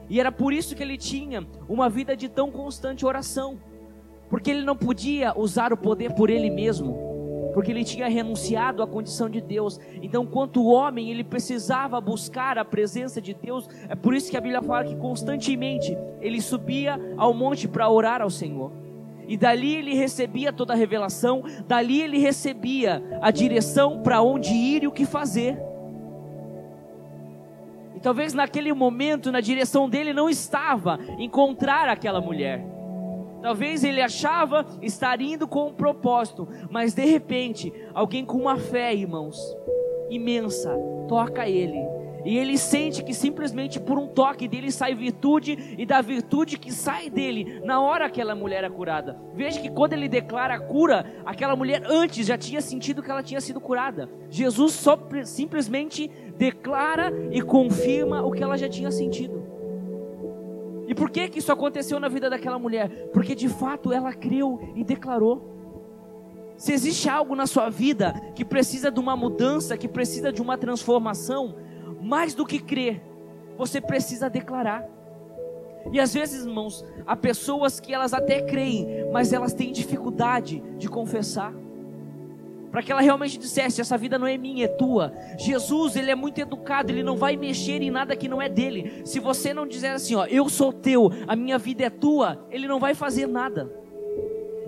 E 0.10 0.20
era 0.20 0.32
por 0.32 0.54
isso 0.54 0.76
que 0.76 0.84
ele 0.84 0.98
tinha 0.98 1.46
uma 1.68 1.90
vida 1.90 2.16
de 2.16 2.30
tão 2.30 2.52
constante 2.52 3.06
oração. 3.06 3.60
Porque 4.30 4.52
ele 4.52 4.64
não 4.64 4.76
podia 4.76 5.38
usar 5.38 5.74
o 5.74 5.78
poder 5.78 6.14
por 6.14 6.30
ele 6.30 6.50
mesmo 6.50 7.06
porque 7.56 7.72
ele 7.72 7.86
tinha 7.86 8.10
renunciado 8.10 8.84
à 8.84 8.88
condição 8.88 9.30
de 9.30 9.40
Deus. 9.40 9.80
Então, 10.02 10.26
quanto 10.26 10.66
homem, 10.66 11.10
ele 11.10 11.24
precisava 11.24 12.02
buscar 12.02 12.58
a 12.58 12.66
presença 12.66 13.22
de 13.22 13.34
Deus. 13.34 13.66
É 13.88 13.96
por 13.96 14.14
isso 14.14 14.30
que 14.30 14.36
a 14.36 14.42
Bíblia 14.42 14.62
fala 14.62 14.84
que 14.84 14.98
constantemente 14.98 15.98
ele 16.20 16.42
subia 16.42 17.00
ao 17.16 17.34
monte 17.34 17.66
para 17.66 17.90
orar 17.90 18.22
ao 18.22 18.30
Senhor. 18.30 18.74
E 19.28 19.38
dali 19.38 19.76
ele 19.76 19.94
recebia 19.94 20.54
toda 20.54 20.74
a 20.74 20.76
revelação, 20.76 21.44
dali 21.68 22.02
ele 22.02 22.18
recebia 22.18 23.04
a 23.22 23.32
direção 23.32 24.02
para 24.02 24.22
onde 24.22 24.54
ir 24.54 24.84
e 24.84 24.88
o 24.88 24.92
que 24.92 25.06
fazer. 25.06 25.58
E 27.96 28.00
talvez 28.00 28.34
naquele 28.34 28.72
momento, 28.74 29.32
na 29.32 29.42
direção 29.42 29.90
dele 29.90 30.14
não 30.14 30.30
estava 30.30 31.00
encontrar 31.18 31.90
aquela 31.90 32.22
mulher. 32.22 32.64
Talvez 33.42 33.84
ele 33.84 34.02
achava 34.02 34.66
estar 34.82 35.22
indo 35.22 35.48
com 35.48 35.68
um 35.68 35.74
propósito, 35.74 36.48
mas 36.70 36.94
de 36.94 37.06
repente, 37.06 37.72
alguém 37.94 38.26
com 38.26 38.38
uma 38.38 38.58
fé, 38.58 38.94
irmãos, 38.94 39.38
imensa, 40.10 40.76
toca 41.08 41.48
ele 41.48 42.05
e 42.26 42.38
ele 42.38 42.58
sente 42.58 43.04
que 43.04 43.14
simplesmente 43.14 43.80
por 43.80 44.00
um 44.00 44.08
toque 44.08 44.48
dele 44.48 44.72
sai 44.72 44.96
virtude, 44.96 45.76
e 45.78 45.86
da 45.86 46.02
virtude 46.02 46.58
que 46.58 46.74
sai 46.74 47.08
dele, 47.10 47.62
na 47.64 47.80
hora 47.80 48.08
aquela 48.08 48.34
mulher 48.34 48.64
é 48.64 48.70
curada. 48.70 49.18
Veja 49.36 49.62
que 49.62 49.70
quando 49.70 49.94
ele 49.94 50.10
declara 50.10 50.56
a 50.56 50.60
cura, 50.60 51.06
aquela 51.24 51.56
mulher 51.56 51.84
antes 51.86 52.26
já 52.26 52.36
tinha 52.36 52.62
sentido 52.62 53.04
que 53.04 53.12
ela 53.12 53.22
tinha 53.22 53.40
sido 53.40 53.62
curada. 53.62 54.10
Jesus 54.30 54.74
só 54.74 54.98
simplesmente 55.24 56.10
declara 56.36 57.14
e 57.32 57.42
confirma 57.44 58.24
o 58.24 58.32
que 58.32 58.44
ela 58.44 58.58
já 58.58 58.68
tinha 58.68 58.90
sentido. 58.90 59.46
E 60.88 60.96
por 60.96 61.12
que 61.12 61.30
que 61.30 61.40
isso 61.40 61.52
aconteceu 61.52 62.00
na 62.00 62.08
vida 62.08 62.30
daquela 62.30 62.58
mulher? 62.58 63.10
Porque 63.14 63.36
de 63.36 63.50
fato 63.50 63.94
ela 63.94 64.14
creu 64.14 64.60
e 64.76 64.84
declarou. 64.84 65.54
Se 66.58 66.72
existe 66.72 67.10
algo 67.10 67.36
na 67.36 67.46
sua 67.46 67.70
vida 67.70 68.14
que 68.34 68.46
precisa 68.46 68.90
de 68.90 69.00
uma 69.00 69.16
mudança, 69.16 69.78
que 69.78 69.88
precisa 69.88 70.32
de 70.32 70.42
uma 70.42 70.58
transformação, 70.58 71.56
mais 72.06 72.36
do 72.36 72.46
que 72.46 72.60
crer, 72.60 73.02
você 73.58 73.82
precisa 73.82 74.30
declarar. 74.30 74.88
E 75.92 76.00
às 76.00 76.14
vezes, 76.14 76.46
irmãos, 76.46 76.86
há 77.06 77.16
pessoas 77.16 77.80
que 77.80 77.94
elas 77.94 78.14
até 78.14 78.42
creem, 78.42 79.10
mas 79.12 79.34
elas 79.34 79.54
têm 79.54 79.72
dificuldade 79.72 80.62
de 80.78 80.88
confessar. 80.88 81.52
Para 82.72 82.84
que 82.84 82.92
ela 82.92 83.02
realmente 83.02 83.40
dissesse: 83.40 83.82
essa 83.82 83.98
vida 83.98 84.20
não 84.20 84.28
é 84.28 84.38
minha, 84.38 84.66
é 84.66 84.68
tua. 84.68 85.14
Jesus, 85.40 85.96
ele 85.96 86.12
é 86.12 86.16
muito 86.16 86.40
educado, 86.40 86.92
ele 86.92 87.02
não 87.02 87.18
vai 87.18 87.36
mexer 87.36 87.82
em 87.82 87.90
nada 87.90 88.16
que 88.16 88.28
não 88.28 88.42
é 88.42 88.50
dele. 88.50 89.02
Se 89.04 89.20
você 89.20 89.54
não 89.54 89.66
dizer 89.66 89.88
assim, 89.88 90.16
ó, 90.16 90.26
eu 90.26 90.48
sou 90.48 90.72
teu, 90.72 91.12
a 91.28 91.36
minha 91.36 91.58
vida 91.58 91.86
é 91.86 91.90
tua, 91.90 92.46
ele 92.52 92.68
não 92.68 92.80
vai 92.80 92.94
fazer 92.94 93.28
nada. 93.28 93.72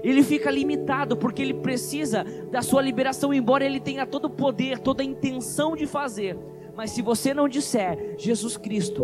Ele 0.04 0.24
fica 0.24 0.50
limitado 0.50 1.18
porque 1.18 1.42
ele 1.42 1.56
precisa 1.56 2.24
da 2.52 2.62
sua 2.62 2.82
liberação, 2.82 3.34
embora 3.34 3.66
ele 3.66 3.80
tenha 3.80 4.06
todo 4.06 4.26
o 4.26 4.30
poder, 4.30 4.80
toda 4.80 5.04
a 5.04 5.06
intenção 5.06 5.76
de 5.76 5.86
fazer. 5.86 6.38
Mas 6.78 6.92
se 6.92 7.02
você 7.02 7.34
não 7.34 7.50
disser, 7.50 8.14
Jesus 8.20 8.56
Cristo, 8.56 9.04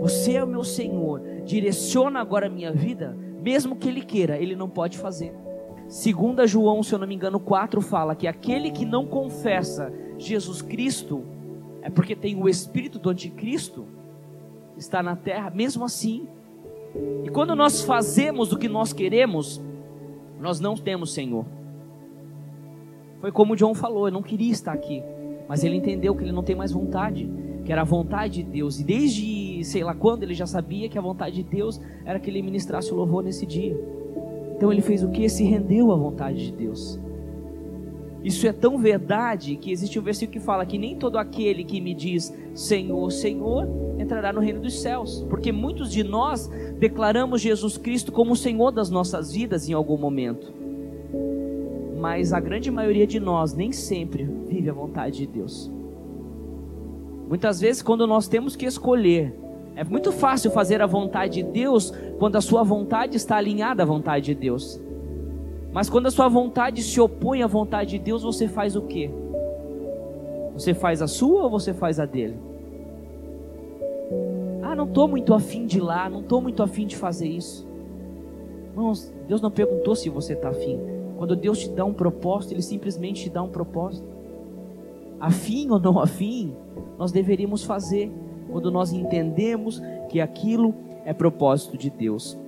você 0.00 0.36
é 0.36 0.42
o 0.42 0.46
meu 0.46 0.64
Senhor, 0.64 1.20
direciona 1.44 2.18
agora 2.18 2.46
a 2.46 2.50
minha 2.50 2.72
vida, 2.72 3.14
mesmo 3.42 3.76
que 3.76 3.86
Ele 3.86 4.00
queira, 4.00 4.38
Ele 4.38 4.56
não 4.56 4.70
pode 4.70 4.96
fazer. 4.96 5.34
Segunda 5.86 6.46
João, 6.46 6.82
se 6.82 6.94
eu 6.94 6.98
não 6.98 7.06
me 7.06 7.14
engano, 7.14 7.38
4 7.38 7.82
fala 7.82 8.14
que 8.14 8.26
aquele 8.26 8.70
que 8.70 8.86
não 8.86 9.06
confessa 9.06 9.92
Jesus 10.16 10.62
Cristo 10.62 11.22
é 11.82 11.90
porque 11.90 12.16
tem 12.16 12.42
o 12.42 12.48
espírito 12.48 12.98
do 12.98 13.10
anticristo 13.10 13.84
está 14.74 15.02
na 15.02 15.14
terra, 15.14 15.50
mesmo 15.50 15.84
assim. 15.84 16.26
E 17.22 17.28
quando 17.28 17.54
nós 17.54 17.82
fazemos 17.82 18.50
o 18.50 18.58
que 18.58 18.66
nós 18.66 18.94
queremos, 18.94 19.60
nós 20.40 20.58
não 20.58 20.74
temos 20.74 21.12
Senhor. 21.12 21.44
Foi 23.20 23.30
como 23.30 23.52
o 23.52 23.56
John 23.56 23.74
falou, 23.74 24.08
eu 24.08 24.12
não 24.12 24.22
queria 24.22 24.50
estar 24.50 24.72
aqui. 24.72 25.02
Mas 25.48 25.64
ele 25.64 25.76
entendeu 25.76 26.14
que 26.14 26.22
ele 26.22 26.32
não 26.32 26.42
tem 26.42 26.56
mais 26.56 26.72
vontade, 26.72 27.30
que 27.64 27.72
era 27.72 27.82
a 27.82 27.84
vontade 27.84 28.42
de 28.42 28.50
Deus. 28.50 28.80
E 28.80 28.84
desde 28.84 29.64
sei 29.64 29.82
lá 29.82 29.94
quando 29.94 30.22
ele 30.22 30.34
já 30.34 30.46
sabia 30.46 30.88
que 30.88 30.98
a 30.98 31.02
vontade 31.02 31.36
de 31.36 31.42
Deus 31.42 31.80
era 32.04 32.18
que 32.18 32.30
ele 32.30 32.42
ministrasse 32.42 32.92
o 32.92 32.96
louvor 32.96 33.22
nesse 33.22 33.46
dia. 33.46 33.76
Então 34.56 34.72
ele 34.72 34.82
fez 34.82 35.02
o 35.02 35.10
que? 35.10 35.28
Se 35.28 35.44
rendeu 35.44 35.90
à 35.90 35.96
vontade 35.96 36.46
de 36.46 36.52
Deus. 36.52 36.98
Isso 38.22 38.46
é 38.46 38.52
tão 38.52 38.78
verdade 38.78 39.54
que 39.56 39.70
existe 39.70 39.98
um 39.98 40.02
versículo 40.02 40.38
que 40.38 40.44
fala 40.44 40.64
que 40.64 40.78
nem 40.78 40.96
todo 40.96 41.18
aquele 41.18 41.62
que 41.62 41.78
me 41.78 41.94
diz 41.94 42.34
Senhor, 42.54 43.12
Senhor 43.12 43.68
entrará 43.98 44.32
no 44.32 44.40
reino 44.40 44.60
dos 44.60 44.80
céus, 44.80 45.26
porque 45.28 45.52
muitos 45.52 45.92
de 45.92 46.02
nós 46.02 46.50
declaramos 46.78 47.42
Jesus 47.42 47.76
Cristo 47.76 48.10
como 48.10 48.32
o 48.32 48.36
Senhor 48.36 48.70
das 48.70 48.88
nossas 48.88 49.32
vidas 49.32 49.68
em 49.68 49.74
algum 49.74 49.98
momento. 49.98 50.63
Mas 52.04 52.34
a 52.34 52.38
grande 52.38 52.70
maioria 52.70 53.06
de 53.06 53.18
nós 53.18 53.54
nem 53.54 53.72
sempre 53.72 54.24
vive 54.24 54.68
a 54.68 54.74
vontade 54.74 55.20
de 55.20 55.26
Deus. 55.26 55.72
Muitas 57.26 57.58
vezes, 57.58 57.80
quando 57.80 58.06
nós 58.06 58.28
temos 58.28 58.54
que 58.54 58.66
escolher, 58.66 59.34
é 59.74 59.82
muito 59.82 60.12
fácil 60.12 60.50
fazer 60.50 60.82
a 60.82 60.86
vontade 60.86 61.42
de 61.42 61.44
Deus 61.44 61.94
quando 62.18 62.36
a 62.36 62.42
sua 62.42 62.62
vontade 62.62 63.16
está 63.16 63.36
alinhada 63.36 63.84
à 63.84 63.86
vontade 63.86 64.26
de 64.26 64.34
Deus. 64.34 64.78
Mas 65.72 65.88
quando 65.88 66.04
a 66.04 66.10
sua 66.10 66.28
vontade 66.28 66.82
se 66.82 67.00
opõe 67.00 67.42
à 67.42 67.46
vontade 67.46 67.92
de 67.92 67.98
Deus, 67.98 68.22
você 68.22 68.48
faz 68.48 68.76
o 68.76 68.82
quê? 68.82 69.10
Você 70.52 70.74
faz 70.74 71.00
a 71.00 71.06
sua 71.06 71.44
ou 71.44 71.50
você 71.50 71.72
faz 71.72 71.98
a 71.98 72.04
dele? 72.04 72.36
Ah, 74.62 74.76
não 74.76 74.84
estou 74.84 75.08
muito 75.08 75.32
afim 75.32 75.64
de 75.64 75.78
ir 75.78 75.80
lá, 75.80 76.10
não 76.10 76.20
estou 76.20 76.42
muito 76.42 76.62
afim 76.62 76.86
de 76.86 76.98
fazer 76.98 77.28
isso. 77.28 77.66
Irmãos, 78.72 79.10
Deus 79.26 79.40
não 79.40 79.50
perguntou 79.50 79.96
se 79.96 80.10
você 80.10 80.34
está 80.34 80.50
afim. 80.50 80.93
Quando 81.16 81.36
Deus 81.36 81.60
te 81.60 81.70
dá 81.70 81.84
um 81.84 81.92
propósito, 81.92 82.54
Ele 82.54 82.62
simplesmente 82.62 83.24
te 83.24 83.30
dá 83.30 83.42
um 83.42 83.48
propósito. 83.48 84.06
Afim 85.20 85.70
ou 85.70 85.78
não 85.78 85.98
afim, 85.98 86.54
nós 86.98 87.12
deveríamos 87.12 87.64
fazer 87.64 88.12
quando 88.50 88.70
nós 88.70 88.92
entendemos 88.92 89.80
que 90.08 90.20
aquilo 90.20 90.74
é 91.04 91.12
propósito 91.12 91.76
de 91.76 91.90
Deus. 91.90 92.38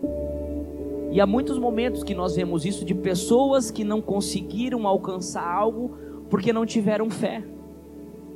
E 1.10 1.20
há 1.20 1.26
muitos 1.26 1.58
momentos 1.58 2.04
que 2.04 2.14
nós 2.14 2.36
vemos 2.36 2.66
isso 2.66 2.84
de 2.84 2.94
pessoas 2.94 3.70
que 3.70 3.84
não 3.84 4.02
conseguiram 4.02 4.86
alcançar 4.86 5.46
algo 5.46 5.92
porque 6.28 6.52
não 6.52 6.66
tiveram 6.66 7.08
fé. 7.08 7.42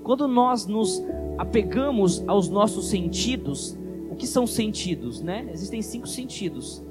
Quando 0.03 0.27
nós 0.27 0.67
nos 0.67 1.05
apegamos 1.37 2.25
aos 2.27 2.49
nossos 2.49 2.89
sentidos, 2.89 3.79
o 4.11 4.15
que 4.15 4.27
são 4.27 4.47
sentidos, 4.47 5.21
né? 5.21 5.49
Existem 5.53 5.83
cinco 5.83 6.07
sentidos. 6.07 6.83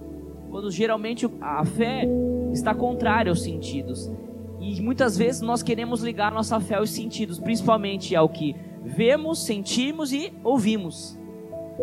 Quando 0.50 0.70
geralmente 0.70 1.28
a 1.42 1.66
fé 1.66 2.08
está 2.52 2.74
contrária 2.74 3.30
aos 3.30 3.42
sentidos. 3.42 4.12
E 4.60 4.82
muitas 4.82 5.18
vezes 5.18 5.42
nós 5.42 5.64
queremos 5.64 6.02
ligar 6.02 6.32
nossa 6.32 6.60
fé 6.60 6.76
aos 6.76 6.90
sentidos, 6.90 7.40
principalmente 7.40 8.16
ao 8.16 8.28
que 8.28 8.56
vemos, 8.84 9.44
sentimos 9.46 10.12
e 10.12 10.34
ouvimos. 10.44 11.18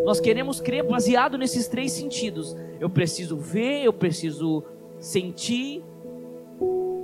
Nós 0.05 0.21
queremos 0.21 0.61
crer 0.61 0.87
baseado 0.87 1.39
nesses 1.39 1.69
três 1.69 1.93
sentidos. 1.93 2.55
Eu 2.79 2.91
preciso 2.91 3.37
ver, 3.37 3.85
eu 3.85 3.93
preciso 3.93 4.63
sentir 4.99 5.83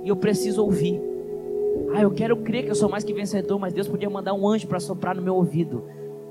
e 0.03 0.09
eu 0.09 0.15
preciso 0.15 0.63
ouvir. 0.63 1.01
Ah, 1.95 2.01
eu 2.01 2.11
quero 2.11 2.37
crer 2.37 2.65
que 2.65 2.71
eu 2.71 2.75
sou 2.75 2.89
mais 2.89 3.03
que 3.03 3.13
vencedor, 3.13 3.59
mas 3.59 3.73
Deus 3.73 3.87
podia 3.87 4.09
mandar 4.09 4.33
um 4.33 4.47
anjo 4.47 4.67
para 4.67 4.79
soprar 4.79 5.15
no 5.15 5.21
meu 5.21 5.35
ouvido. 5.35 5.83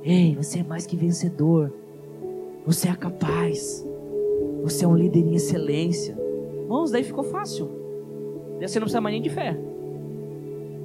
Ei, 0.02 0.34
você 0.36 0.60
é 0.60 0.62
mais 0.62 0.86
que 0.86 0.96
vencedor. 0.96 1.72
Você 2.64 2.88
é 2.88 2.94
capaz. 2.94 3.84
Você 4.62 4.84
é 4.84 4.88
um 4.88 4.96
líder 4.96 5.20
em 5.20 5.34
excelência. 5.34 6.21
Irmãos, 6.72 6.90
daí 6.90 7.04
ficou 7.04 7.22
fácil. 7.22 7.68
Daí 8.58 8.66
você 8.66 8.80
não 8.80 8.84
precisa 8.84 9.00
mais 9.02 9.12
nem 9.12 9.20
de 9.20 9.28
fé. 9.28 9.54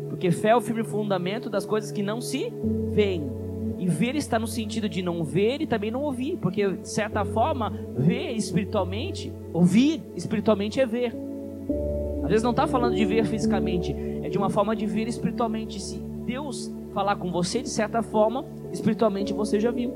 Porque 0.09 0.29
fé 0.31 0.49
é 0.49 0.55
o 0.55 0.59
firme 0.59 0.83
fundamento 0.83 1.49
das 1.49 1.65
coisas 1.65 1.93
que 1.93 2.03
não 2.03 2.19
se 2.19 2.51
veem. 2.89 3.31
E 3.77 3.87
ver 3.87 4.13
está 4.17 4.37
no 4.37 4.47
sentido 4.47 4.89
de 4.89 5.01
não 5.01 5.23
ver 5.23 5.61
e 5.61 5.65
também 5.65 5.89
não 5.89 6.01
ouvir, 6.01 6.39
porque 6.41 6.69
de 6.73 6.89
certa 6.89 7.23
forma, 7.23 7.71
ver 7.95 8.33
espiritualmente, 8.33 9.31
ouvir 9.53 10.03
espiritualmente 10.13 10.81
é 10.81 10.85
ver. 10.85 11.15
Às 12.21 12.27
vezes 12.27 12.43
não 12.43 12.51
está 12.51 12.67
falando 12.67 12.93
de 12.93 13.05
ver 13.05 13.25
fisicamente, 13.25 13.95
é 14.23 14.27
de 14.27 14.37
uma 14.37 14.49
forma 14.49 14.75
de 14.75 14.85
ver 14.85 15.07
espiritualmente. 15.07 15.81
Se 15.81 15.99
Deus 16.25 16.69
falar 16.93 17.15
com 17.15 17.31
você, 17.31 17.61
de 17.61 17.69
certa 17.69 18.01
forma, 18.01 18.43
espiritualmente 18.73 19.31
você 19.31 19.57
já 19.57 19.71
viu. 19.71 19.93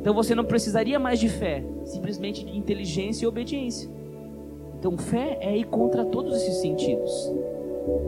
Então 0.00 0.14
você 0.14 0.34
não 0.34 0.44
precisaria 0.44 0.98
mais 0.98 1.20
de 1.20 1.28
fé, 1.28 1.62
simplesmente 1.84 2.46
de 2.46 2.56
inteligência 2.56 3.26
e 3.26 3.28
obediência. 3.28 3.95
Então 4.86 4.96
fé 4.96 5.36
é 5.40 5.56
ir 5.56 5.64
contra 5.64 6.04
todos 6.04 6.36
esses 6.36 6.58
sentidos. 6.58 7.10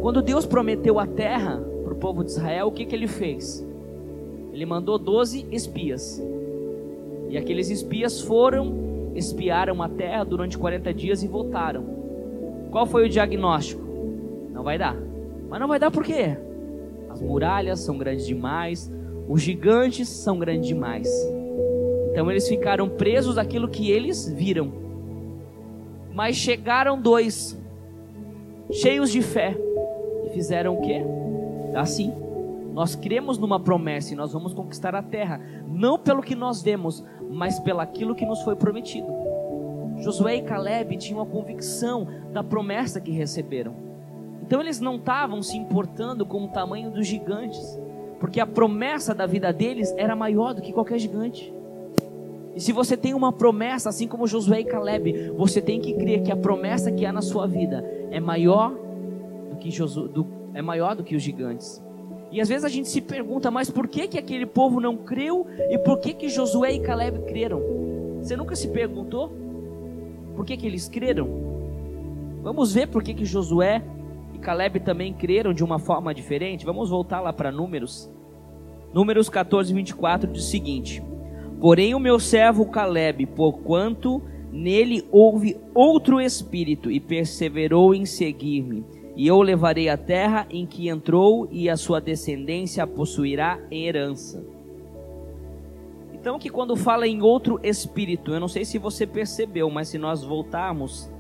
Quando 0.00 0.22
Deus 0.22 0.46
prometeu 0.46 1.00
a 1.00 1.08
terra 1.08 1.60
para 1.82 1.92
o 1.92 1.96
povo 1.96 2.22
de 2.22 2.30
Israel, 2.30 2.68
o 2.68 2.72
que, 2.72 2.86
que 2.86 2.94
ele 2.94 3.08
fez? 3.08 3.66
ele 4.52 4.64
mandou 4.64 4.96
12 4.96 5.46
espias. 5.50 6.22
E 7.28 7.36
aqueles 7.36 7.68
espias 7.68 8.20
foram, 8.20 9.12
espiaram 9.14 9.82
a 9.82 9.88
terra 9.88 10.22
durante 10.22 10.56
40 10.56 10.94
dias 10.94 11.22
e 11.24 11.26
voltaram. 11.26 11.84
Qual 12.70 12.86
foi 12.86 13.06
o 13.06 13.08
diagnóstico? 13.08 13.82
Não 14.52 14.62
vai 14.62 14.78
dar. 14.78 14.96
Mas 15.48 15.60
não 15.60 15.66
vai 15.66 15.80
dar 15.80 15.90
por 15.90 16.04
quê? 16.04 16.36
As 17.08 17.20
muralhas 17.20 17.80
são 17.80 17.98
grandes 17.98 18.24
demais, 18.24 18.88
os 19.28 19.42
gigantes 19.42 20.08
são 20.08 20.38
grandes 20.38 20.68
demais. 20.68 21.08
Então 22.12 22.30
eles 22.30 22.48
ficaram 22.48 22.88
presos 22.88 23.36
àquilo 23.36 23.68
que 23.68 23.90
eles 23.90 24.28
viram. 24.28 24.87
Mas 26.18 26.34
chegaram 26.34 27.00
dois, 27.00 27.56
cheios 28.72 29.12
de 29.12 29.22
fé, 29.22 29.56
e 30.26 30.30
fizeram 30.30 30.76
o 30.76 30.80
quê? 30.80 31.00
Assim. 31.76 32.12
Nós 32.74 32.96
cremos 32.96 33.38
numa 33.38 33.60
promessa 33.60 34.12
e 34.12 34.16
nós 34.16 34.32
vamos 34.32 34.52
conquistar 34.52 34.96
a 34.96 35.02
terra, 35.02 35.40
não 35.68 35.96
pelo 35.96 36.20
que 36.20 36.34
nós 36.34 36.60
vemos, 36.60 37.04
mas 37.30 37.60
pelo 37.60 37.78
aquilo 37.78 38.16
que 38.16 38.26
nos 38.26 38.42
foi 38.42 38.56
prometido. 38.56 39.06
Josué 39.98 40.38
e 40.38 40.42
Caleb 40.42 40.96
tinham 40.96 41.22
a 41.22 41.26
convicção 41.26 42.08
da 42.32 42.42
promessa 42.42 43.00
que 43.00 43.12
receberam. 43.12 43.76
Então 44.42 44.60
eles 44.60 44.80
não 44.80 44.96
estavam 44.96 45.40
se 45.40 45.56
importando 45.56 46.26
com 46.26 46.46
o 46.46 46.48
tamanho 46.48 46.90
dos 46.90 47.06
gigantes, 47.06 47.78
porque 48.18 48.40
a 48.40 48.46
promessa 48.46 49.14
da 49.14 49.24
vida 49.24 49.52
deles 49.52 49.94
era 49.96 50.16
maior 50.16 50.52
do 50.52 50.62
que 50.62 50.72
qualquer 50.72 50.98
gigante. 50.98 51.54
E 52.58 52.60
se 52.60 52.72
você 52.72 52.96
tem 52.96 53.14
uma 53.14 53.32
promessa, 53.32 53.88
assim 53.88 54.08
como 54.08 54.26
Josué 54.26 54.62
e 54.62 54.64
Caleb, 54.64 55.30
você 55.36 55.62
tem 55.62 55.80
que 55.80 55.92
crer 55.92 56.24
que 56.24 56.32
a 56.32 56.36
promessa 56.36 56.90
que 56.90 57.06
há 57.06 57.12
na 57.12 57.22
sua 57.22 57.46
vida 57.46 57.88
é 58.10 58.18
maior 58.18 58.74
do 59.48 59.56
que, 59.58 59.70
Josué, 59.70 60.08
do, 60.08 60.26
é 60.52 60.60
maior 60.60 60.96
do 60.96 61.04
que 61.04 61.14
os 61.14 61.22
gigantes. 61.22 61.80
E 62.32 62.40
às 62.40 62.48
vezes 62.48 62.64
a 62.64 62.68
gente 62.68 62.88
se 62.88 63.00
pergunta, 63.00 63.48
mas 63.48 63.70
por 63.70 63.86
que, 63.86 64.08
que 64.08 64.18
aquele 64.18 64.44
povo 64.44 64.80
não 64.80 64.96
creu 64.96 65.46
e 65.70 65.78
por 65.78 66.00
que, 66.00 66.12
que 66.12 66.28
Josué 66.28 66.72
e 66.72 66.80
Caleb 66.80 67.26
creram? 67.28 67.62
Você 68.20 68.36
nunca 68.36 68.56
se 68.56 68.66
perguntou 68.66 69.30
por 70.34 70.44
que, 70.44 70.56
que 70.56 70.66
eles 70.66 70.88
creram? 70.88 71.28
Vamos 72.42 72.74
ver 72.74 72.88
por 72.88 73.04
que, 73.04 73.14
que 73.14 73.24
Josué 73.24 73.84
e 74.34 74.38
Caleb 74.40 74.80
também 74.80 75.14
creram 75.14 75.54
de 75.54 75.62
uma 75.62 75.78
forma 75.78 76.12
diferente. 76.12 76.66
Vamos 76.66 76.90
voltar 76.90 77.20
lá 77.20 77.32
para 77.32 77.52
Números. 77.52 78.10
Números 78.92 79.28
14, 79.28 79.72
24 79.72 80.28
diz 80.32 80.42
o 80.42 80.46
seguinte: 80.48 81.00
Porém, 81.60 81.94
o 81.94 82.00
meu 82.00 82.18
servo 82.18 82.66
Caleb, 82.66 83.26
porquanto 83.26 84.22
nele 84.52 85.04
houve 85.10 85.56
outro 85.74 86.20
espírito 86.20 86.90
e 86.90 87.00
perseverou 87.00 87.94
em 87.94 88.06
seguir-me 88.06 88.84
e 89.18 89.26
eu 89.26 89.42
levarei 89.42 89.88
a 89.88 89.96
terra 89.96 90.46
em 90.48 90.64
que 90.64 90.88
entrou, 90.88 91.48
e 91.50 91.68
a 91.68 91.76
sua 91.76 92.00
descendência 92.00 92.84
a 92.84 92.86
possuirá 92.86 93.58
herança. 93.68 94.46
Então, 96.14 96.38
que 96.38 96.48
quando 96.48 96.76
fala 96.76 97.04
em 97.04 97.20
outro 97.20 97.58
espírito, 97.64 98.32
eu 98.32 98.38
não 98.38 98.46
sei 98.46 98.64
se 98.64 98.78
você 98.78 99.08
percebeu, 99.08 99.68
mas 99.70 99.88
se 99.88 99.98
nós 99.98 100.22
voltarmos 100.22 101.10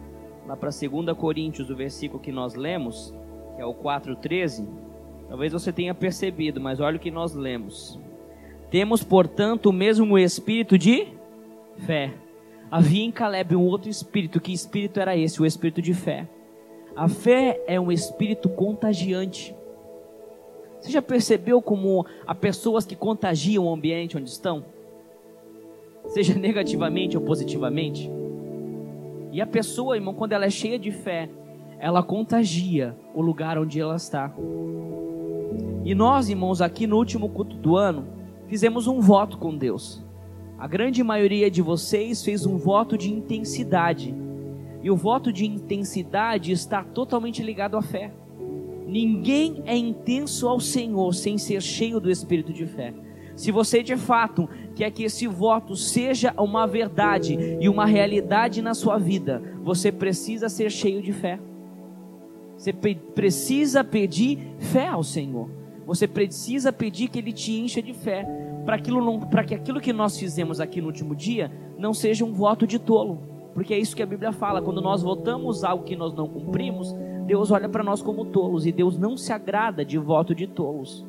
lá 0.46 0.56
para 0.56 0.70
2 0.70 1.18
Coríntios, 1.18 1.70
o 1.70 1.74
versículo 1.74 2.22
que 2.22 2.30
nós 2.30 2.54
lemos, 2.54 3.12
que 3.56 3.62
é 3.62 3.66
o 3.66 3.74
4,13, 3.74 4.64
talvez 5.28 5.52
você 5.52 5.72
tenha 5.72 5.92
percebido, 5.92 6.60
mas 6.60 6.78
olha 6.78 6.98
o 6.98 7.00
que 7.00 7.10
nós 7.10 7.34
lemos. 7.34 7.98
Temos, 8.70 9.02
portanto, 9.02 9.66
o 9.66 9.72
mesmo 9.72 10.18
espírito 10.18 10.76
de 10.76 11.08
fé. 11.86 12.12
Havia 12.70 13.04
em 13.04 13.10
Caleb 13.10 13.56
um 13.56 13.64
outro 13.64 13.88
espírito, 13.88 14.40
que 14.40 14.52
espírito 14.52 15.00
era 15.00 15.16
esse? 15.16 15.40
O 15.40 15.46
espírito 15.46 15.80
de 15.80 15.94
fé. 15.94 16.28
A 16.94 17.08
fé 17.08 17.62
é 17.66 17.80
um 17.80 17.90
espírito 17.90 18.48
contagiante. 18.48 19.54
Você 20.80 20.90
já 20.90 21.00
percebeu 21.00 21.62
como 21.62 22.04
há 22.26 22.34
pessoas 22.34 22.84
que 22.84 22.94
contagiam 22.94 23.64
o 23.64 23.72
ambiente 23.72 24.18
onde 24.18 24.28
estão? 24.28 24.64
Seja 26.08 26.34
negativamente 26.38 27.16
ou 27.16 27.22
positivamente? 27.22 28.10
E 29.32 29.40
a 29.40 29.46
pessoa, 29.46 29.96
irmão, 29.96 30.14
quando 30.14 30.32
ela 30.32 30.44
é 30.44 30.50
cheia 30.50 30.78
de 30.78 30.90
fé, 30.90 31.28
ela 31.78 32.02
contagia 32.02 32.96
o 33.14 33.22
lugar 33.22 33.58
onde 33.58 33.80
ela 33.80 33.96
está. 33.96 34.32
E 35.84 35.94
nós, 35.94 36.28
irmãos, 36.28 36.60
aqui 36.60 36.86
no 36.86 36.96
último 36.96 37.28
culto 37.30 37.56
do 37.56 37.76
ano, 37.76 38.17
fizemos 38.48 38.86
um 38.86 39.00
voto 39.00 39.38
com 39.38 39.56
Deus. 39.56 40.04
A 40.58 40.66
grande 40.66 41.04
maioria 41.04 41.48
de 41.48 41.62
vocês 41.62 42.24
fez 42.24 42.44
um 42.44 42.56
voto 42.56 42.98
de 42.98 43.12
intensidade 43.12 44.12
e 44.82 44.90
o 44.90 44.96
voto 44.96 45.32
de 45.32 45.46
intensidade 45.46 46.50
está 46.50 46.82
totalmente 46.82 47.42
ligado 47.42 47.76
à 47.76 47.82
fé. 47.82 48.12
Ninguém 48.86 49.62
é 49.66 49.76
intenso 49.76 50.48
ao 50.48 50.58
Senhor 50.58 51.14
sem 51.14 51.36
ser 51.36 51.62
cheio 51.62 52.00
do 52.00 52.10
espírito 52.10 52.52
de 52.52 52.66
fé. 52.66 52.94
Se 53.36 53.52
você 53.52 53.84
de 53.84 53.96
fato 53.96 54.48
quer 54.74 54.90
que 54.90 55.04
esse 55.04 55.28
voto 55.28 55.76
seja 55.76 56.34
uma 56.36 56.66
verdade 56.66 57.38
e 57.60 57.68
uma 57.68 57.86
realidade 57.86 58.60
na 58.60 58.74
sua 58.74 58.98
vida, 58.98 59.40
você 59.62 59.92
precisa 59.92 60.48
ser 60.48 60.72
cheio 60.72 61.00
de 61.00 61.12
fé. 61.12 61.38
Você 62.56 62.72
precisa 62.72 63.84
pedir 63.84 64.38
fé 64.58 64.88
ao 64.88 65.04
Senhor. 65.04 65.57
Você 65.88 66.06
precisa 66.06 66.70
pedir 66.70 67.08
que 67.08 67.18
Ele 67.18 67.32
te 67.32 67.50
encha 67.58 67.80
de 67.80 67.94
fé, 67.94 68.28
para 68.66 69.42
que 69.42 69.54
aquilo 69.54 69.80
que 69.80 69.90
nós 69.90 70.18
fizemos 70.18 70.60
aqui 70.60 70.82
no 70.82 70.88
último 70.88 71.16
dia 71.16 71.50
não 71.78 71.94
seja 71.94 72.26
um 72.26 72.34
voto 72.34 72.66
de 72.66 72.78
tolo. 72.78 73.22
Porque 73.54 73.72
é 73.72 73.78
isso 73.78 73.96
que 73.96 74.02
a 74.02 74.06
Bíblia 74.06 74.30
fala: 74.30 74.60
quando 74.60 74.82
nós 74.82 75.02
votamos 75.02 75.64
algo 75.64 75.84
que 75.84 75.96
nós 75.96 76.12
não 76.12 76.28
cumprimos, 76.28 76.94
Deus 77.26 77.50
olha 77.50 77.70
para 77.70 77.82
nós 77.82 78.02
como 78.02 78.26
tolos 78.26 78.66
e 78.66 78.70
Deus 78.70 78.98
não 78.98 79.16
se 79.16 79.32
agrada 79.32 79.82
de 79.82 79.96
voto 79.96 80.34
de 80.34 80.46
tolos. 80.46 81.06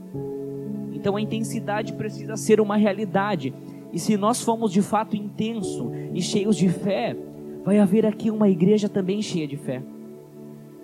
Então 0.93 1.17
a 1.17 1.21
intensidade 1.21 1.91
precisa 1.91 2.37
ser 2.37 2.61
uma 2.61 2.77
realidade. 2.77 3.53
E 3.91 3.99
se 3.99 4.15
nós 4.15 4.41
formos 4.41 4.71
de 4.71 4.81
fato 4.81 5.13
intenso 5.13 5.91
e 6.13 6.21
cheios 6.21 6.55
de 6.55 6.69
fé, 6.69 7.17
vai 7.65 7.79
haver 7.79 8.05
aqui 8.05 8.31
uma 8.31 8.47
igreja 8.47 8.87
também 8.87 9.21
cheia 9.21 9.45
de 9.45 9.57
fé. 9.57 9.83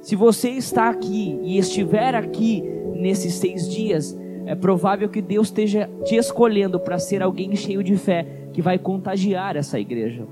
Se 0.02 0.18
você 0.18 0.50
está 0.50 0.90
aqui 0.90 1.40
e 1.44 1.58
estiver 1.58 2.14
aqui 2.14 2.76
nesses 3.06 3.36
seis 3.36 3.70
dias, 3.70 4.18
é 4.48 4.56
provável 4.56 5.08
que 5.08 5.22
Deus 5.22 5.48
esteja 5.48 5.88
te 6.04 6.15
escolhendo 6.15 6.80
para 6.80 6.98
ser 6.98 7.22
alguém 7.22 7.56
cheio 7.56 7.84
de 7.84 7.96
fé 7.98 8.50
que 8.52 8.63
vai 8.63 8.80
contagiar 8.80 9.56
essa 9.56 9.80
igreja. 9.80 10.28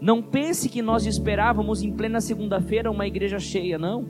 Não 0.00 0.22
pense 0.22 0.68
que 0.68 0.80
nós 0.80 1.04
esperávamos 1.04 1.82
em 1.82 1.90
plena 1.90 2.20
segunda-feira 2.20 2.90
uma 2.90 3.08
igreja 3.08 3.40
cheia, 3.40 3.76
não. 3.76 4.04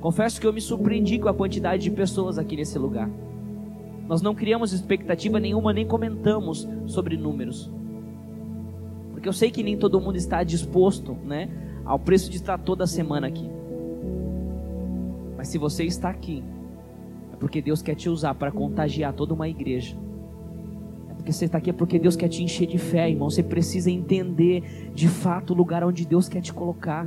Confesso 0.00 0.40
que 0.40 0.46
eu 0.48 0.52
me 0.52 0.60
surpreendi 0.60 1.20
com 1.20 1.28
a 1.28 1.34
quantidade 1.34 1.84
de 1.84 1.92
pessoas 1.92 2.38
aqui 2.38 2.56
nesse 2.56 2.76
lugar. 2.76 3.08
Nós 4.08 4.20
não 4.20 4.34
criamos 4.34 4.72
expectativa 4.72 5.38
nenhuma, 5.38 5.72
nem 5.72 5.86
comentamos 5.86 6.68
sobre 6.86 7.16
números. 7.16 7.70
Porque 9.12 9.28
eu 9.28 9.32
sei 9.32 9.50
que 9.50 9.62
nem 9.62 9.76
todo 9.76 10.00
mundo 10.00 10.16
está 10.16 10.42
disposto, 10.42 11.16
né, 11.24 11.48
ao 11.84 12.00
preço 12.00 12.30
de 12.30 12.36
estar 12.36 12.58
toda 12.58 12.84
semana 12.84 13.28
aqui. 13.28 13.48
Mas 15.36 15.48
se 15.48 15.56
você 15.56 15.84
está 15.84 16.10
aqui, 16.10 16.42
porque 17.44 17.60
Deus 17.60 17.82
quer 17.82 17.94
te 17.94 18.08
usar 18.08 18.34
para 18.36 18.50
contagiar 18.50 19.12
toda 19.12 19.34
uma 19.34 19.46
igreja. 19.46 19.94
É 21.10 21.12
porque 21.12 21.30
você 21.30 21.44
está 21.44 21.58
aqui 21.58 21.68
é 21.68 21.74
porque 21.74 21.98
Deus 21.98 22.16
quer 22.16 22.26
te 22.26 22.42
encher 22.42 22.66
de 22.66 22.78
fé, 22.78 23.10
irmão. 23.10 23.28
Você 23.28 23.42
precisa 23.42 23.90
entender 23.90 24.90
de 24.94 25.08
fato 25.08 25.52
o 25.52 25.54
lugar 25.54 25.84
onde 25.84 26.06
Deus 26.06 26.26
quer 26.26 26.40
te 26.40 26.54
colocar. 26.54 27.06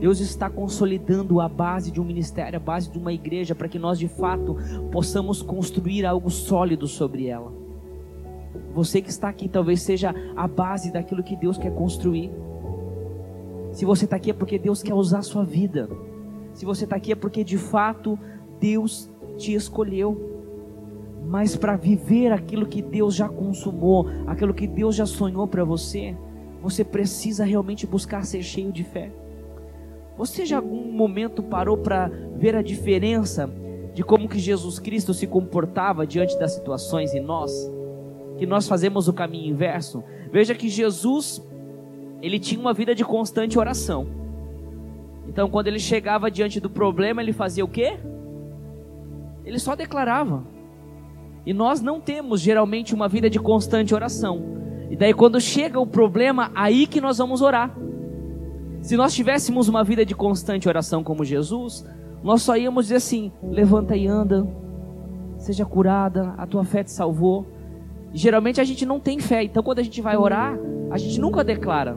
Deus 0.00 0.20
está 0.20 0.48
consolidando 0.48 1.38
a 1.38 1.50
base 1.50 1.90
de 1.90 2.00
um 2.00 2.04
ministério, 2.04 2.56
a 2.56 2.60
base 2.60 2.90
de 2.90 2.98
uma 2.98 3.12
igreja, 3.12 3.54
para 3.54 3.68
que 3.68 3.78
nós 3.78 3.98
de 3.98 4.08
fato 4.08 4.56
possamos 4.90 5.42
construir 5.42 6.06
algo 6.06 6.30
sólido 6.30 6.88
sobre 6.88 7.26
ela. 7.26 7.52
Você 8.72 9.02
que 9.02 9.10
está 9.10 9.28
aqui 9.28 9.50
talvez 9.50 9.82
seja 9.82 10.14
a 10.34 10.48
base 10.48 10.90
daquilo 10.90 11.22
que 11.22 11.36
Deus 11.36 11.58
quer 11.58 11.74
construir. 11.74 12.30
Se 13.70 13.84
você 13.84 14.06
está 14.06 14.16
aqui 14.16 14.30
é 14.30 14.34
porque 14.34 14.58
Deus 14.58 14.82
quer 14.82 14.94
usar 14.94 15.18
a 15.18 15.22
sua 15.22 15.44
vida. 15.44 15.90
Se 16.54 16.64
você 16.64 16.84
está 16.84 16.96
aqui 16.96 17.12
é 17.12 17.14
porque 17.14 17.44
de 17.44 17.58
fato 17.58 18.18
Deus 18.58 19.11
te 19.42 19.54
escolheu. 19.54 20.30
Mas 21.26 21.56
para 21.56 21.76
viver 21.76 22.32
aquilo 22.32 22.66
que 22.66 22.80
Deus 22.80 23.14
já 23.14 23.28
consumou, 23.28 24.06
aquilo 24.26 24.54
que 24.54 24.66
Deus 24.66 24.94
já 24.94 25.06
sonhou 25.06 25.46
para 25.46 25.64
você, 25.64 26.16
você 26.60 26.84
precisa 26.84 27.44
realmente 27.44 27.86
buscar 27.86 28.24
ser 28.24 28.42
cheio 28.42 28.72
de 28.72 28.84
fé. 28.84 29.10
Você 30.16 30.44
já 30.44 30.58
algum 30.58 30.92
momento 30.92 31.42
parou 31.42 31.76
para 31.76 32.10
ver 32.36 32.54
a 32.54 32.62
diferença 32.62 33.50
de 33.94 34.02
como 34.02 34.28
que 34.28 34.38
Jesus 34.38 34.78
Cristo 34.78 35.12
se 35.12 35.26
comportava 35.26 36.06
diante 36.06 36.38
das 36.38 36.52
situações 36.52 37.12
e 37.14 37.20
nós, 37.20 37.70
que 38.38 38.46
nós 38.46 38.68
fazemos 38.68 39.08
o 39.08 39.12
caminho 39.12 39.50
inverso? 39.50 40.04
Veja 40.30 40.54
que 40.54 40.68
Jesus, 40.68 41.42
ele 42.20 42.38
tinha 42.38 42.60
uma 42.60 42.74
vida 42.74 42.94
de 42.94 43.04
constante 43.04 43.58
oração. 43.58 44.06
Então, 45.28 45.48
quando 45.48 45.68
ele 45.68 45.78
chegava 45.78 46.30
diante 46.30 46.60
do 46.60 46.68
problema, 46.68 47.22
ele 47.22 47.32
fazia 47.32 47.64
o 47.64 47.68
quê? 47.68 47.98
Ele 49.44 49.58
só 49.58 49.74
declarava. 49.74 50.44
E 51.44 51.52
nós 51.52 51.80
não 51.80 52.00
temos 52.00 52.40
geralmente 52.40 52.94
uma 52.94 53.08
vida 53.08 53.28
de 53.28 53.38
constante 53.38 53.94
oração. 53.94 54.42
E 54.90 54.96
daí, 54.96 55.12
quando 55.12 55.40
chega 55.40 55.80
o 55.80 55.86
problema, 55.86 56.50
aí 56.54 56.86
que 56.86 57.00
nós 57.00 57.18
vamos 57.18 57.42
orar. 57.42 57.74
Se 58.80 58.96
nós 58.96 59.14
tivéssemos 59.14 59.68
uma 59.68 59.82
vida 59.82 60.04
de 60.04 60.14
constante 60.14 60.68
oração 60.68 61.02
como 61.02 61.24
Jesus, 61.24 61.84
nós 62.22 62.42
só 62.42 62.56
íamos 62.56 62.86
dizer 62.86 62.96
assim: 62.96 63.32
levanta 63.42 63.96
e 63.96 64.06
anda, 64.06 64.46
seja 65.38 65.64
curada, 65.64 66.34
a 66.36 66.46
tua 66.46 66.64
fé 66.64 66.84
te 66.84 66.92
salvou. 66.92 67.46
E 68.12 68.18
geralmente 68.18 68.60
a 68.60 68.64
gente 68.64 68.84
não 68.84 69.00
tem 69.00 69.18
fé, 69.18 69.42
então 69.44 69.62
quando 69.62 69.78
a 69.78 69.82
gente 69.82 70.00
vai 70.00 70.16
orar, 70.16 70.58
a 70.90 70.98
gente 70.98 71.20
nunca 71.20 71.42
declara. 71.42 71.96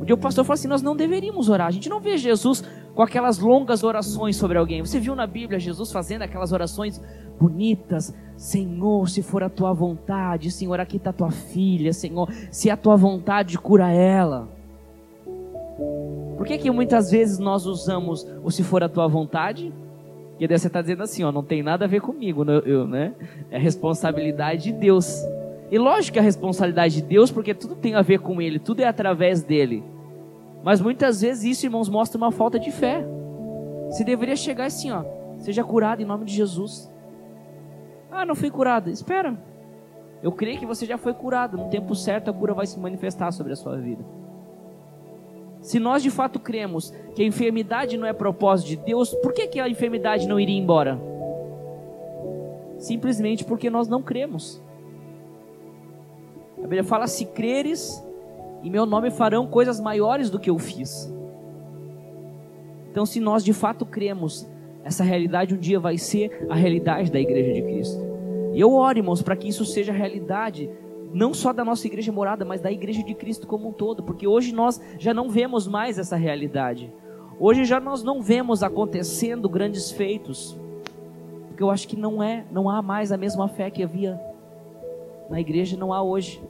Um 0.00 0.04
dia 0.04 0.14
o 0.14 0.18
pastor 0.18 0.44
falou 0.44 0.54
assim: 0.54 0.68
nós 0.68 0.82
não 0.82 0.96
deveríamos 0.96 1.48
orar. 1.48 1.68
A 1.68 1.70
gente 1.70 1.88
não 1.88 2.00
vê 2.00 2.16
Jesus 2.16 2.64
com 2.94 3.02
aquelas 3.02 3.38
longas 3.38 3.82
orações 3.82 4.36
sobre 4.36 4.58
alguém. 4.58 4.80
Você 4.80 4.98
viu 4.98 5.14
na 5.14 5.26
Bíblia 5.26 5.58
Jesus 5.58 5.92
fazendo 5.92 6.22
aquelas 6.22 6.52
orações 6.52 7.00
bonitas? 7.40 8.14
Senhor, 8.36 9.08
se 9.08 9.22
for 9.22 9.42
a 9.42 9.48
tua 9.48 9.72
vontade, 9.72 10.50
Senhor, 10.50 10.80
aqui 10.80 10.96
está 10.96 11.12
tua 11.12 11.30
filha, 11.30 11.92
Senhor, 11.92 12.30
se 12.50 12.68
é 12.68 12.72
a 12.72 12.76
tua 12.76 12.96
vontade, 12.96 13.58
cura 13.58 13.90
ela. 13.90 14.48
Por 16.36 16.46
que, 16.46 16.56
que 16.56 16.70
muitas 16.70 17.10
vezes 17.10 17.38
nós 17.38 17.66
usamos 17.66 18.26
o 18.42 18.50
se 18.50 18.62
for 18.62 18.82
a 18.82 18.88
tua 18.88 19.06
vontade? 19.06 19.72
Porque 20.30 20.58
você 20.58 20.68
está 20.68 20.80
dizendo 20.80 21.02
assim, 21.02 21.22
ó, 21.22 21.30
não 21.30 21.42
tem 21.42 21.62
nada 21.62 21.84
a 21.84 21.88
ver 21.88 22.00
comigo, 22.00 22.44
né, 22.44 22.62
eu, 22.64 22.86
né? 22.86 23.12
É 23.50 23.58
responsabilidade 23.58 24.64
de 24.64 24.72
Deus. 24.72 25.22
E 25.70 25.76
lógico 25.76 26.14
que 26.14 26.18
é 26.18 26.22
a 26.22 26.24
responsabilidade 26.24 26.94
de 26.94 27.02
Deus, 27.02 27.30
porque 27.30 27.52
tudo 27.52 27.76
tem 27.76 27.94
a 27.94 28.00
ver 28.00 28.20
com 28.20 28.40
Ele, 28.40 28.58
tudo 28.58 28.80
é 28.80 28.86
através 28.86 29.42
dele. 29.42 29.84
Mas 30.62 30.80
muitas 30.80 31.20
vezes 31.22 31.44
isso, 31.44 31.66
irmãos, 31.66 31.88
mostra 31.88 32.18
uma 32.18 32.30
falta 32.30 32.58
de 32.58 32.70
fé. 32.70 33.04
Você 33.88 34.04
deveria 34.04 34.36
chegar 34.36 34.66
assim, 34.66 34.90
ó, 34.90 35.04
seja 35.38 35.64
curado 35.64 36.02
em 36.02 36.04
nome 36.04 36.24
de 36.24 36.34
Jesus. 36.34 36.90
Ah, 38.10 38.24
não 38.24 38.34
fui 38.34 38.50
curado. 38.50 38.90
Espera. 38.90 39.36
Eu 40.22 40.32
creio 40.32 40.58
que 40.58 40.66
você 40.66 40.84
já 40.84 40.98
foi 40.98 41.14
curado. 41.14 41.56
No 41.56 41.68
tempo 41.70 41.94
certo 41.94 42.30
a 42.30 42.32
cura 42.32 42.52
vai 42.52 42.66
se 42.66 42.78
manifestar 42.78 43.32
sobre 43.32 43.52
a 43.52 43.56
sua 43.56 43.76
vida. 43.76 44.04
Se 45.60 45.78
nós 45.78 46.02
de 46.02 46.10
fato 46.10 46.38
cremos 46.38 46.90
que 47.14 47.22
a 47.22 47.26
enfermidade 47.26 47.96
não 47.96 48.06
é 48.06 48.12
propósito 48.12 48.68
de 48.68 48.76
Deus, 48.76 49.14
por 49.16 49.32
que, 49.32 49.46
que 49.46 49.60
a 49.60 49.68
enfermidade 49.68 50.26
não 50.26 50.40
iria 50.40 50.58
embora? 50.58 50.98
Simplesmente 52.78 53.44
porque 53.44 53.68
nós 53.68 53.86
não 53.86 54.02
cremos. 54.02 54.62
A 56.58 56.62
Bíblia 56.62 56.84
fala: 56.84 57.06
se 57.06 57.26
creres, 57.26 58.02
em 58.62 58.70
meu 58.70 58.84
nome 58.84 59.10
farão 59.10 59.46
coisas 59.46 59.80
maiores 59.80 60.30
do 60.30 60.38
que 60.38 60.50
eu 60.50 60.58
fiz. 60.58 61.12
Então, 62.90 63.06
se 63.06 63.20
nós 63.20 63.44
de 63.44 63.52
fato 63.52 63.86
cremos, 63.86 64.48
essa 64.82 65.04
realidade 65.04 65.54
um 65.54 65.58
dia 65.58 65.78
vai 65.78 65.96
ser 65.96 66.46
a 66.48 66.54
realidade 66.54 67.10
da 67.10 67.20
igreja 67.20 67.52
de 67.52 67.62
Cristo. 67.62 68.00
E 68.52 68.60
eu 68.60 68.72
oro, 68.72 68.98
irmãos, 68.98 69.22
para 69.22 69.36
que 69.36 69.48
isso 69.48 69.64
seja 69.64 69.92
realidade, 69.92 70.68
não 71.12 71.32
só 71.32 71.52
da 71.52 71.64
nossa 71.64 71.86
igreja 71.86 72.10
morada, 72.10 72.44
mas 72.44 72.60
da 72.60 72.70
igreja 72.70 73.02
de 73.02 73.14
Cristo 73.14 73.46
como 73.46 73.68
um 73.68 73.72
todo, 73.72 74.02
porque 74.02 74.26
hoje 74.26 74.52
nós 74.52 74.80
já 74.98 75.14
não 75.14 75.28
vemos 75.28 75.68
mais 75.68 75.98
essa 75.98 76.16
realidade. 76.16 76.92
Hoje 77.38 77.64
já 77.64 77.80
nós 77.80 78.02
não 78.02 78.20
vemos 78.20 78.62
acontecendo 78.62 79.48
grandes 79.48 79.90
feitos, 79.90 80.58
porque 81.48 81.62
eu 81.62 81.70
acho 81.70 81.86
que 81.88 81.96
não 81.96 82.22
é, 82.22 82.44
não 82.50 82.68
há 82.68 82.82
mais 82.82 83.12
a 83.12 83.16
mesma 83.16 83.48
fé 83.48 83.70
que 83.70 83.82
havia 83.82 84.20
na 85.28 85.40
igreja, 85.40 85.76
não 85.76 85.92
há 85.92 86.02
hoje. 86.02 86.42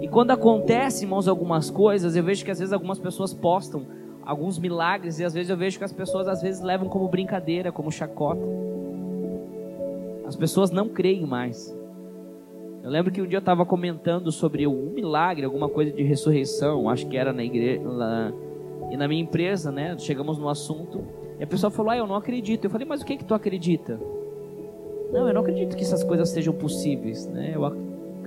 E 0.00 0.08
quando 0.08 0.30
acontece, 0.30 1.04
irmãos, 1.04 1.28
algumas 1.28 1.70
coisas, 1.70 2.16
eu 2.16 2.24
vejo 2.24 2.44
que 2.44 2.50
às 2.50 2.58
vezes 2.58 2.72
algumas 2.72 2.98
pessoas 2.98 3.34
postam 3.34 3.86
alguns 4.24 4.58
milagres 4.58 5.18
e 5.18 5.24
às 5.24 5.34
vezes 5.34 5.50
eu 5.50 5.56
vejo 5.56 5.78
que 5.78 5.84
as 5.84 5.92
pessoas 5.92 6.28
às 6.28 6.40
vezes 6.40 6.60
levam 6.60 6.88
como 6.88 7.08
brincadeira, 7.08 7.72
como 7.72 7.90
chacota. 7.90 8.40
As 10.26 10.36
pessoas 10.36 10.70
não 10.70 10.88
creem 10.88 11.26
mais. 11.26 11.76
Eu 12.82 12.88
lembro 12.90 13.12
que 13.12 13.20
um 13.20 13.26
dia 13.26 13.36
eu 13.36 13.40
estava 13.40 13.66
comentando 13.66 14.32
sobre 14.32 14.66
um 14.66 14.90
milagre, 14.90 15.44
alguma 15.44 15.68
coisa 15.68 15.92
de 15.92 16.02
ressurreição, 16.02 16.88
acho 16.88 17.06
que 17.08 17.16
era 17.16 17.32
na 17.32 17.44
igreja, 17.44 17.82
lá, 17.86 18.32
e 18.90 18.96
na 18.96 19.06
minha 19.06 19.20
empresa, 19.20 19.70
né? 19.70 19.98
Chegamos 19.98 20.38
no 20.38 20.48
assunto, 20.48 21.04
e 21.38 21.44
a 21.44 21.46
pessoa 21.46 21.70
falou: 21.70 21.90
Ah, 21.90 21.96
eu 21.96 22.06
não 22.06 22.14
acredito. 22.14 22.64
Eu 22.64 22.70
falei: 22.70 22.86
Mas 22.86 23.02
o 23.02 23.04
que 23.04 23.16
que 23.18 23.24
tu 23.24 23.34
acredita? 23.34 24.00
Não, 25.12 25.26
eu 25.26 25.34
não 25.34 25.40
acredito 25.40 25.76
que 25.76 25.82
essas 25.82 26.04
coisas 26.04 26.28
sejam 26.28 26.54
possíveis, 26.54 27.26
né? 27.26 27.52
Eu 27.54 27.64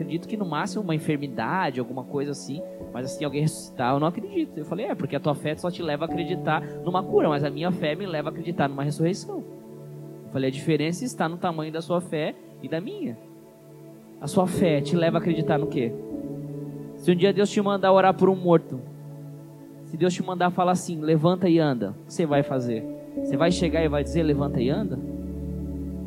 acredito 0.04 0.28
que 0.28 0.38
no 0.38 0.46
máximo 0.46 0.84
uma 0.84 0.94
enfermidade, 0.94 1.80
alguma 1.80 2.04
coisa 2.04 2.32
assim, 2.32 2.62
mas 2.94 3.06
assim, 3.06 3.24
alguém 3.24 3.42
ressuscitar, 3.42 3.94
eu 3.94 4.00
não 4.00 4.08
acredito. 4.08 4.58
Eu 4.58 4.66
falei, 4.66 4.88
é, 4.88 4.96
porque 4.96 5.16
a 5.16 5.20
tua 5.20 5.34
fé 5.34 5.56
só 5.56 5.72
te 5.72 5.82
leva 5.82 6.06
a 6.06 6.08
acreditar 6.08 6.62
numa 6.84 7.02
cura, 7.02 7.30
mas 7.30 7.44
a 7.44 7.50
minha 7.50 7.72
fé 7.72 7.96
me 7.96 8.06
leva 8.06 8.30
a 8.30 8.32
acreditar 8.32 8.68
numa 8.68 8.84
ressurreição. 8.84 9.44
Eu 10.26 10.32
falei, 10.32 10.50
a 10.50 10.54
diferença 10.54 11.06
está 11.06 11.28
no 11.28 11.38
tamanho 11.38 11.72
da 11.72 11.82
sua 11.82 12.02
fé 12.02 12.36
e 12.62 12.68
da 12.68 12.80
minha. 12.80 13.18
A 14.22 14.28
sua 14.28 14.46
fé 14.46 14.82
te 14.82 14.96
leva 14.96 15.18
a 15.18 15.20
acreditar 15.20 15.58
no 15.58 15.68
quê? 15.68 15.92
Se 16.98 17.12
um 17.12 17.16
dia 17.16 17.34
Deus 17.34 17.50
te 17.50 17.62
mandar 17.62 17.92
orar 17.92 18.14
por 18.14 18.30
um 18.30 18.36
morto, 18.36 18.80
se 19.86 19.98
Deus 19.98 20.14
te 20.14 20.24
mandar 20.24 20.52
falar 20.52 20.74
assim, 20.74 21.00
levanta 21.00 21.50
e 21.50 21.60
anda, 21.60 21.92
o 21.92 22.06
que 22.06 22.14
você 22.14 22.26
vai 22.26 22.44
fazer? 22.44 22.86
Você 23.18 23.38
vai 23.38 23.52
chegar 23.52 23.84
e 23.84 23.88
vai 23.88 24.04
dizer, 24.04 24.24
levanta 24.24 24.62
e 24.62 24.70
anda? 24.70 25.13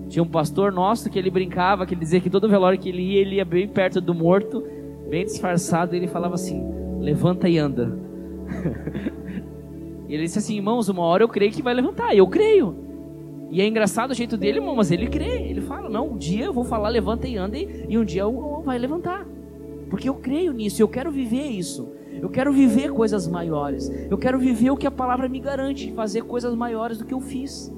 Tinha 0.09 0.23
um 0.23 0.29
pastor 0.29 0.71
nosso 0.73 1.11
que 1.11 1.19
ele 1.19 1.31
brincava, 1.31 1.85
que 1.85 1.95
ele 1.95 2.01
dizia 2.01 2.21
que 2.21 2.31
todo 2.31 2.49
velório 2.49 2.79
que 2.79 2.89
ele 2.89 3.03
ia, 3.03 3.21
ele 3.21 3.37
ia 3.37 3.45
bem 3.45 3.67
perto 3.67 4.01
do 4.01 4.15
morto, 4.15 4.63
bem 5.09 5.25
disfarçado, 5.25 5.95
e 5.95 5.99
ele 5.99 6.07
falava 6.07 6.35
assim: 6.35 6.63
levanta 7.01 7.49
e 7.49 7.59
anda. 7.59 7.99
e 10.09 10.15
ele 10.15 10.25
disse 10.25 10.39
assim: 10.39 10.57
irmãos, 10.57 10.89
uma 10.89 11.03
hora 11.03 11.25
eu 11.25 11.29
creio 11.29 11.51
que 11.51 11.63
vai 11.63 11.75
levantar, 11.75 12.15
eu 12.15 12.27
creio. 12.27 12.87
E 13.51 13.61
é 13.61 13.67
engraçado 13.67 14.11
o 14.11 14.15
jeito 14.15 14.37
dele, 14.37 14.59
irmão, 14.59 14.77
mas 14.77 14.91
ele 14.91 15.07
crê. 15.07 15.49
Ele 15.49 15.61
fala: 15.61 15.89
não, 15.89 16.13
um 16.13 16.17
dia 16.17 16.45
eu 16.45 16.53
vou 16.53 16.65
falar, 16.65 16.89
levanta 16.89 17.27
e 17.27 17.37
anda, 17.37 17.59
e 17.59 17.99
um 17.99 18.05
dia 18.05 18.25
vai 18.65 18.79
levantar. 18.79 19.27
Porque 19.91 20.09
eu 20.09 20.15
creio 20.15 20.53
nisso, 20.53 20.83
eu 20.83 20.89
quero 20.89 21.11
viver 21.11 21.47
isso. 21.47 21.89
Eu 22.21 22.31
quero 22.31 22.53
viver 22.53 22.93
coisas 22.93 23.29
maiores. 23.29 23.89
Eu 24.11 24.17
quero 24.17 24.39
viver 24.39 24.71
o 24.71 24.77
que 24.77 24.87
a 24.87 24.91
palavra 24.91 25.29
me 25.29 25.39
garante, 25.39 25.93
fazer 25.93 26.23
coisas 26.23 26.55
maiores 26.55 26.99
do 26.99 27.05
que 27.05 27.13
eu 27.13 27.21
fiz. 27.21 27.73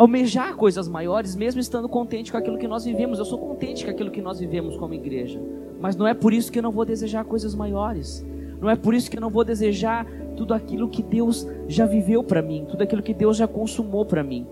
Almejar 0.00 0.56
coisas 0.56 0.88
maiores, 0.88 1.36
mesmo 1.36 1.60
estando 1.60 1.86
contente 1.86 2.32
com 2.32 2.38
aquilo 2.38 2.56
que 2.56 2.66
nós 2.66 2.86
vivemos. 2.86 3.18
Eu 3.18 3.24
sou 3.26 3.36
contente 3.36 3.84
com 3.84 3.90
aquilo 3.90 4.10
que 4.10 4.22
nós 4.22 4.40
vivemos 4.40 4.74
como 4.78 4.94
igreja. 4.94 5.38
Mas 5.78 5.94
não 5.94 6.06
é 6.06 6.14
por 6.14 6.32
isso 6.32 6.50
que 6.50 6.58
eu 6.58 6.62
não 6.62 6.70
vou 6.70 6.86
desejar 6.86 7.22
coisas 7.22 7.54
maiores. 7.54 8.24
Não 8.62 8.70
é 8.70 8.76
por 8.76 8.94
isso 8.94 9.10
que 9.10 9.18
eu 9.18 9.20
não 9.20 9.28
vou 9.28 9.44
desejar 9.44 10.06
tudo 10.38 10.54
aquilo 10.54 10.88
que 10.88 11.02
Deus 11.02 11.46
já 11.68 11.84
viveu 11.84 12.24
para 12.24 12.40
mim, 12.40 12.64
tudo 12.66 12.80
aquilo 12.80 13.02
que 13.02 13.12
Deus 13.12 13.36
já 13.36 13.46
consumou 13.46 14.06
para 14.06 14.24
mim. 14.24 14.46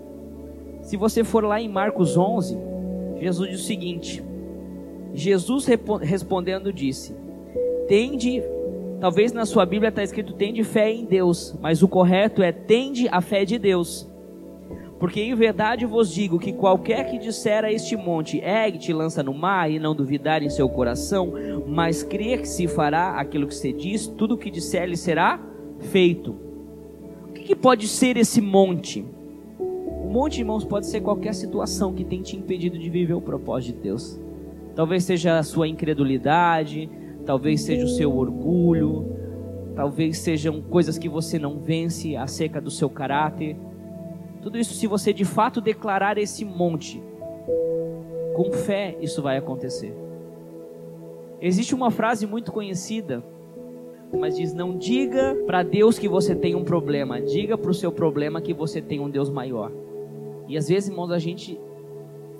Se 0.83 0.99
você 0.99 1.25
for 1.25 1.43
lá 1.43 1.59
em 1.59 1.67
Marcos 1.67 2.15
11, 2.15 2.55
Jesus 3.19 3.51
diz 3.51 3.61
o 3.63 3.65
seguinte: 3.65 4.23
Jesus 5.15 5.67
respondendo 6.03 6.71
disse: 6.71 7.17
Tende, 7.89 8.43
talvez 9.01 9.33
na 9.33 9.47
sua 9.47 9.65
Bíblia 9.65 9.89
está 9.89 10.03
escrito 10.03 10.35
tende 10.35 10.63
fé 10.63 10.93
em 10.93 11.07
Deus, 11.07 11.57
mas 11.59 11.83
o 11.83 11.89
correto 11.89 12.43
é 12.43 12.53
tende 12.53 13.09
a 13.09 13.23
fé 13.23 13.47
de 13.47 13.59
Deus. 13.59 14.07
Porque 14.99 15.21
em 15.21 15.35
verdade 15.35 15.87
vos 15.87 16.13
digo 16.13 16.39
que 16.39 16.53
qualquer 16.53 17.09
que 17.09 17.19
disser 17.19 17.65
a 17.65 17.73
este 17.73 17.97
monte, 17.97 18.39
ergue-te, 18.39 18.93
lança 18.93 19.23
no 19.23 19.33
mar, 19.33 19.71
e 19.71 19.79
não 19.79 19.95
duvidar 19.95 20.43
em 20.43 20.51
seu 20.51 20.69
coração, 20.69 21.33
mas 21.67 22.03
crer 22.03 22.41
que 22.41 22.49
se 22.49 22.67
fará 22.67 23.11
aquilo 23.11 23.47
que 23.47 23.55
se 23.55 23.73
diz, 23.73 24.09
tudo 24.09 24.35
o 24.35 24.39
que 24.39 24.51
disser 24.51 24.89
lhe 24.89 24.97
será 24.97 25.41
feito. 25.79 26.35
O 27.29 27.33
que, 27.33 27.43
que 27.43 27.57
pode 27.57 27.87
ser 27.87 28.17
esse 28.17 28.41
monte? 28.41 29.05
O 29.59 30.11
monte, 30.11 30.41
irmãos, 30.41 30.65
pode 30.65 30.87
ser 30.87 31.01
qualquer 31.01 31.35
situação 31.35 31.93
que 31.93 32.05
tenha 32.05 32.23
te 32.23 32.37
impedido 32.37 32.77
de 32.79 32.91
viver 32.91 33.15
o 33.15 33.21
propósito 33.21 33.77
de 33.77 33.83
Deus. 33.83 34.19
Talvez 34.75 35.05
seja 35.05 35.39
a 35.39 35.43
sua 35.43 35.69
incredulidade, 35.69 36.89
talvez 37.25 37.61
seja 37.61 37.85
o 37.85 37.89
seu 37.89 38.17
orgulho, 38.17 39.07
talvez 39.77 40.19
sejam 40.19 40.61
coisas 40.63 40.99
que 40.99 41.09
você 41.09 41.39
não 41.39 41.59
vence 41.59 42.17
acerca 42.17 42.61
do 42.61 42.71
seu 42.71 42.91
caráter. 42.91 43.57
Tudo 44.43 44.59
isso, 44.59 44.75
se 44.75 44.87
você 44.87 45.13
de 45.13 45.25
fato 45.25 45.61
declarar 45.61 46.19
esse 46.19 46.45
monte, 46.45 47.03
com 48.35 48.53
fé, 48.53 48.97
isso 49.01 49.21
vai 49.21 49.37
acontecer. 49.37 49.93
Existe 51.41 51.75
uma 51.75 51.91
frase 51.91 52.27
muito 52.27 52.53
conhecida, 52.53 53.23
mas 54.17 54.37
diz: 54.37 54.55
Não 54.55 54.77
diga 54.77 55.37
para 55.47 55.63
Deus 55.63 55.99
que 55.99 56.09
você 56.09 56.35
tem 56.35 56.55
um 56.55 56.65
problema, 56.65 57.21
diga 57.21 57.59
para 57.59 57.71
o 57.71 57.75
seu 57.75 57.91
problema 57.91 58.41
que 58.41 58.55
você 58.55 58.81
tem 58.81 59.01
um 59.01 59.11
Deus 59.11 59.29
maior. 59.29 59.73
E 60.47 60.57
às 60.57 60.69
vezes, 60.69 60.89
irmãos, 60.89 61.11
a 61.11 61.19
gente 61.19 61.59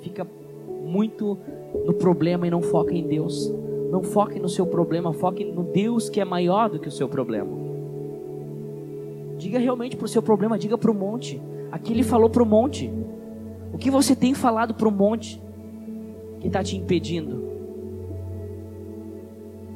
fica 0.01 0.27
muito 0.85 1.37
no 1.85 1.93
problema 1.93 2.47
e 2.47 2.51
não 2.51 2.63
foca 2.63 2.95
em 2.95 3.07
Deus. 3.07 3.53
Não 3.91 4.03
foque 4.03 4.39
no 4.39 4.49
seu 4.49 4.67
problema, 4.67 5.13
foque 5.13 5.45
no 5.45 5.65
Deus 5.65 6.09
que 6.09 6.21
é 6.21 6.25
maior 6.25 6.69
do 6.69 6.79
que 6.79 6.89
o 6.89 6.93
seu 6.93 7.09
problema. 7.09 7.51
Diga 9.37 9.59
realmente 9.59 9.97
para 9.97 10.05
o 10.05 10.09
seu 10.09 10.23
problema, 10.23 10.59
diga 10.59 10.77
para 10.77 10.91
o 10.91 10.95
monte. 10.95 11.41
Aqui 11.71 11.93
ele 11.93 12.03
falou 12.03 12.31
para 12.31 12.43
o 12.43 12.47
monte. 12.47 12.91
O 13.73 13.79
que 13.79 13.91
você 13.91 14.17
tem 14.17 14.35
falado 14.35 14.75
para 14.75 14.89
o 14.89 14.93
monte 14.93 15.41
que 16.41 16.47
está 16.47 16.63
te 16.63 16.77
impedindo? 16.77 17.47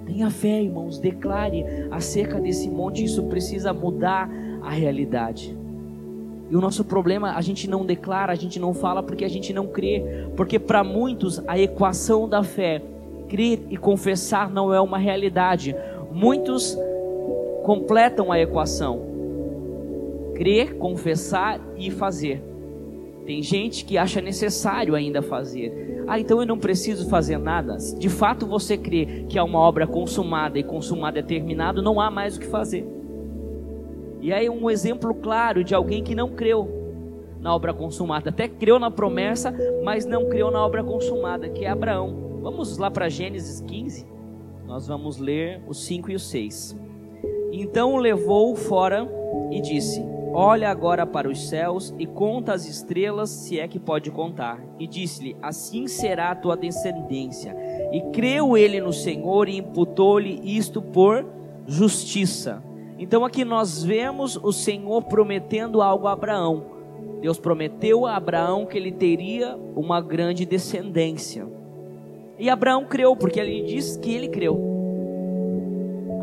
Tenha 0.06 0.30
fé, 0.30 0.62
irmãos, 0.62 0.98
declare 0.98 1.64
acerca 1.90 2.40
desse 2.40 2.68
monte. 2.68 3.04
Isso 3.04 3.22
precisa 3.24 3.72
mudar 3.72 4.28
a 4.62 4.70
realidade. 4.70 5.56
E 6.50 6.56
o 6.56 6.60
nosso 6.60 6.84
problema, 6.84 7.32
a 7.34 7.40
gente 7.40 7.68
não 7.68 7.84
declara, 7.86 8.32
a 8.32 8.34
gente 8.34 8.60
não 8.60 8.74
fala 8.74 9.02
porque 9.02 9.24
a 9.24 9.28
gente 9.28 9.52
não 9.52 9.66
crê. 9.66 10.26
Porque 10.36 10.58
para 10.58 10.84
muitos 10.84 11.42
a 11.48 11.58
equação 11.58 12.28
da 12.28 12.42
fé, 12.42 12.82
crer 13.28 13.60
e 13.70 13.76
confessar 13.76 14.50
não 14.50 14.72
é 14.72 14.80
uma 14.80 14.98
realidade. 14.98 15.74
Muitos 16.12 16.76
completam 17.62 18.30
a 18.30 18.38
equação: 18.38 19.00
crer, 20.34 20.76
confessar 20.76 21.60
e 21.76 21.90
fazer. 21.90 22.42
Tem 23.24 23.42
gente 23.42 23.84
que 23.84 23.96
acha 23.96 24.20
necessário 24.20 24.94
ainda 24.94 25.22
fazer. 25.22 26.04
Ah, 26.08 26.18
então 26.18 26.40
eu 26.40 26.46
não 26.46 26.58
preciso 26.58 27.08
fazer 27.08 27.38
nada. 27.38 27.76
De 27.98 28.08
fato 28.08 28.46
você 28.46 28.76
crê 28.76 29.24
que 29.28 29.38
é 29.38 29.42
uma 29.42 29.60
obra 29.60 29.86
consumada 29.86 30.58
e 30.58 30.62
consumada 30.62 31.20
é 31.20 31.22
terminado, 31.22 31.82
não 31.82 32.00
há 32.00 32.10
mais 32.10 32.36
o 32.36 32.40
que 32.40 32.46
fazer. 32.46 32.86
E 34.20 34.32
aí 34.32 34.48
um 34.50 34.68
exemplo 34.68 35.14
claro 35.14 35.62
de 35.62 35.74
alguém 35.74 36.02
que 36.02 36.14
não 36.14 36.30
creu 36.30 36.68
na 37.40 37.54
obra 37.54 37.74
consumada, 37.74 38.30
até 38.30 38.46
creu 38.46 38.78
na 38.78 38.90
promessa, 38.90 39.52
mas 39.84 40.06
não 40.06 40.28
creu 40.28 40.50
na 40.50 40.64
obra 40.64 40.82
consumada, 40.84 41.48
que 41.48 41.64
é 41.64 41.68
Abraão. 41.68 42.40
Vamos 42.40 42.78
lá 42.78 42.90
para 42.90 43.08
Gênesis 43.08 43.60
15. 43.60 44.06
Nós 44.66 44.86
vamos 44.86 45.18
ler 45.18 45.60
os 45.66 45.84
5 45.84 46.10
e 46.10 46.14
os 46.14 46.28
6. 46.30 46.76
Então 47.52 47.94
o 47.94 47.98
levou 47.98 48.54
fora 48.54 49.08
e 49.50 49.60
disse: 49.60 50.11
Olha 50.34 50.70
agora 50.70 51.04
para 51.04 51.28
os 51.28 51.48
céus 51.48 51.94
e 51.98 52.06
conta 52.06 52.54
as 52.54 52.66
estrelas, 52.66 53.28
se 53.28 53.60
é 53.60 53.68
que 53.68 53.78
pode 53.78 54.10
contar. 54.10 54.58
E 54.78 54.86
disse-lhe: 54.86 55.36
Assim 55.42 55.86
será 55.86 56.30
a 56.30 56.34
tua 56.34 56.56
descendência. 56.56 57.54
E 57.92 58.00
creu 58.12 58.56
ele 58.56 58.80
no 58.80 58.92
Senhor 58.92 59.48
e 59.48 59.58
imputou-lhe 59.58 60.40
isto 60.42 60.80
por 60.80 61.26
justiça. 61.66 62.62
Então 62.98 63.24
aqui 63.24 63.44
nós 63.44 63.82
vemos 63.82 64.36
o 64.36 64.52
Senhor 64.52 65.02
prometendo 65.02 65.82
algo 65.82 66.06
a 66.06 66.12
Abraão. 66.12 66.64
Deus 67.20 67.38
prometeu 67.38 68.06
a 68.06 68.16
Abraão 68.16 68.64
que 68.64 68.76
ele 68.76 68.90
teria 68.90 69.56
uma 69.76 70.00
grande 70.00 70.46
descendência. 70.46 71.46
E 72.38 72.48
Abraão 72.48 72.86
creu, 72.86 73.14
porque 73.14 73.38
ele 73.38 73.62
diz 73.62 73.96
que 73.96 74.14
ele 74.14 74.28
creu. 74.28 74.71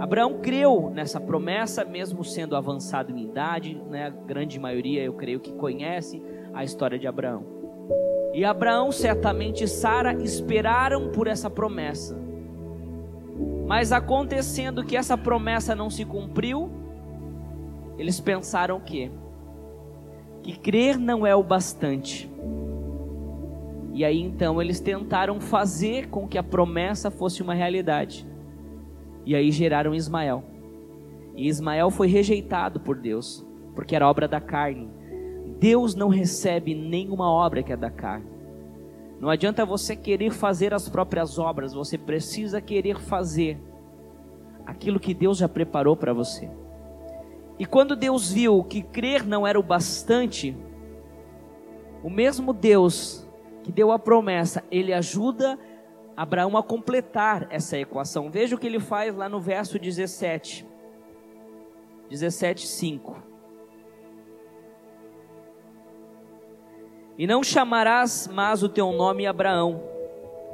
Abraão 0.09 0.39
creu 0.41 0.89
nessa 0.89 1.21
promessa, 1.21 1.85
mesmo 1.85 2.23
sendo 2.23 2.55
avançado 2.55 3.11
em 3.11 3.23
idade, 3.23 3.79
né? 3.91 4.07
a 4.07 4.09
grande 4.09 4.59
maioria 4.59 5.03
eu 5.03 5.13
creio 5.13 5.39
que 5.39 5.53
conhece 5.53 6.19
a 6.51 6.63
história 6.63 6.97
de 6.97 7.05
Abraão. 7.05 7.45
E 8.33 8.43
Abraão, 8.43 8.91
certamente, 8.91 9.67
Sara 9.67 10.15
esperaram 10.15 11.11
por 11.11 11.27
essa 11.27 11.47
promessa. 11.47 12.19
Mas 13.67 13.91
acontecendo 13.91 14.83
que 14.83 14.97
essa 14.97 15.15
promessa 15.15 15.75
não 15.75 15.91
se 15.91 16.03
cumpriu, 16.03 16.71
eles 17.95 18.19
pensaram 18.19 18.77
o 18.77 18.81
quê? 18.81 19.11
Que 20.41 20.57
crer 20.57 20.97
não 20.97 21.23
é 21.23 21.35
o 21.35 21.43
bastante. 21.43 22.27
E 23.93 24.03
aí 24.03 24.19
então 24.19 24.59
eles 24.59 24.79
tentaram 24.79 25.39
fazer 25.39 26.09
com 26.09 26.27
que 26.27 26.39
a 26.39 26.43
promessa 26.43 27.11
fosse 27.11 27.43
uma 27.43 27.53
realidade. 27.53 28.27
E 29.29 29.35
aí 29.35 29.51
geraram 29.51 29.93
Ismael. 29.93 30.43
E 31.35 31.47
Ismael 31.47 31.91
foi 31.91 32.07
rejeitado 32.07 32.79
por 32.79 32.95
Deus, 32.95 33.45
porque 33.75 33.95
era 33.95 34.09
obra 34.09 34.27
da 34.27 34.41
carne. 34.41 34.89
Deus 35.59 35.93
não 35.93 36.07
recebe 36.07 36.73
nenhuma 36.73 37.31
obra 37.31 37.61
que 37.61 37.71
é 37.71 37.77
da 37.77 37.91
carne. 37.91 38.25
Não 39.19 39.29
adianta 39.29 39.63
você 39.63 39.95
querer 39.95 40.31
fazer 40.31 40.73
as 40.73 40.89
próprias 40.89 41.37
obras, 41.37 41.75
você 41.75 41.95
precisa 41.95 42.59
querer 42.59 42.97
fazer 42.97 43.59
aquilo 44.65 44.99
que 44.99 45.13
Deus 45.13 45.37
já 45.37 45.47
preparou 45.47 45.95
para 45.95 46.11
você. 46.11 46.49
E 47.59 47.67
quando 47.67 47.95
Deus 47.95 48.31
viu 48.31 48.63
que 48.63 48.81
crer 48.81 49.23
não 49.23 49.45
era 49.45 49.59
o 49.59 49.63
bastante, 49.63 50.57
o 52.01 52.09
mesmo 52.09 52.51
Deus 52.51 53.27
que 53.61 53.71
deu 53.71 53.91
a 53.91 53.99
promessa, 53.99 54.63
ele 54.71 54.91
ajuda 54.91 55.55
Abraão 56.19 56.58
a 56.58 56.62
completar 56.62 57.47
essa 57.49 57.77
equação. 57.77 58.29
Veja 58.29 58.53
o 58.53 58.60
que 58.60 58.67
ele 58.67 58.82
faz 58.82 59.15
lá 59.15 59.29
no 59.29 59.39
verso 59.39 59.79
17. 59.79 60.67
17, 62.10 62.67
5. 62.67 63.23
E 67.17 67.25
não 67.25 67.41
chamarás 67.41 68.27
mais 68.27 68.62
o 68.62 68.67
teu 68.67 68.91
nome 68.91 69.25
Abraão, 69.25 69.82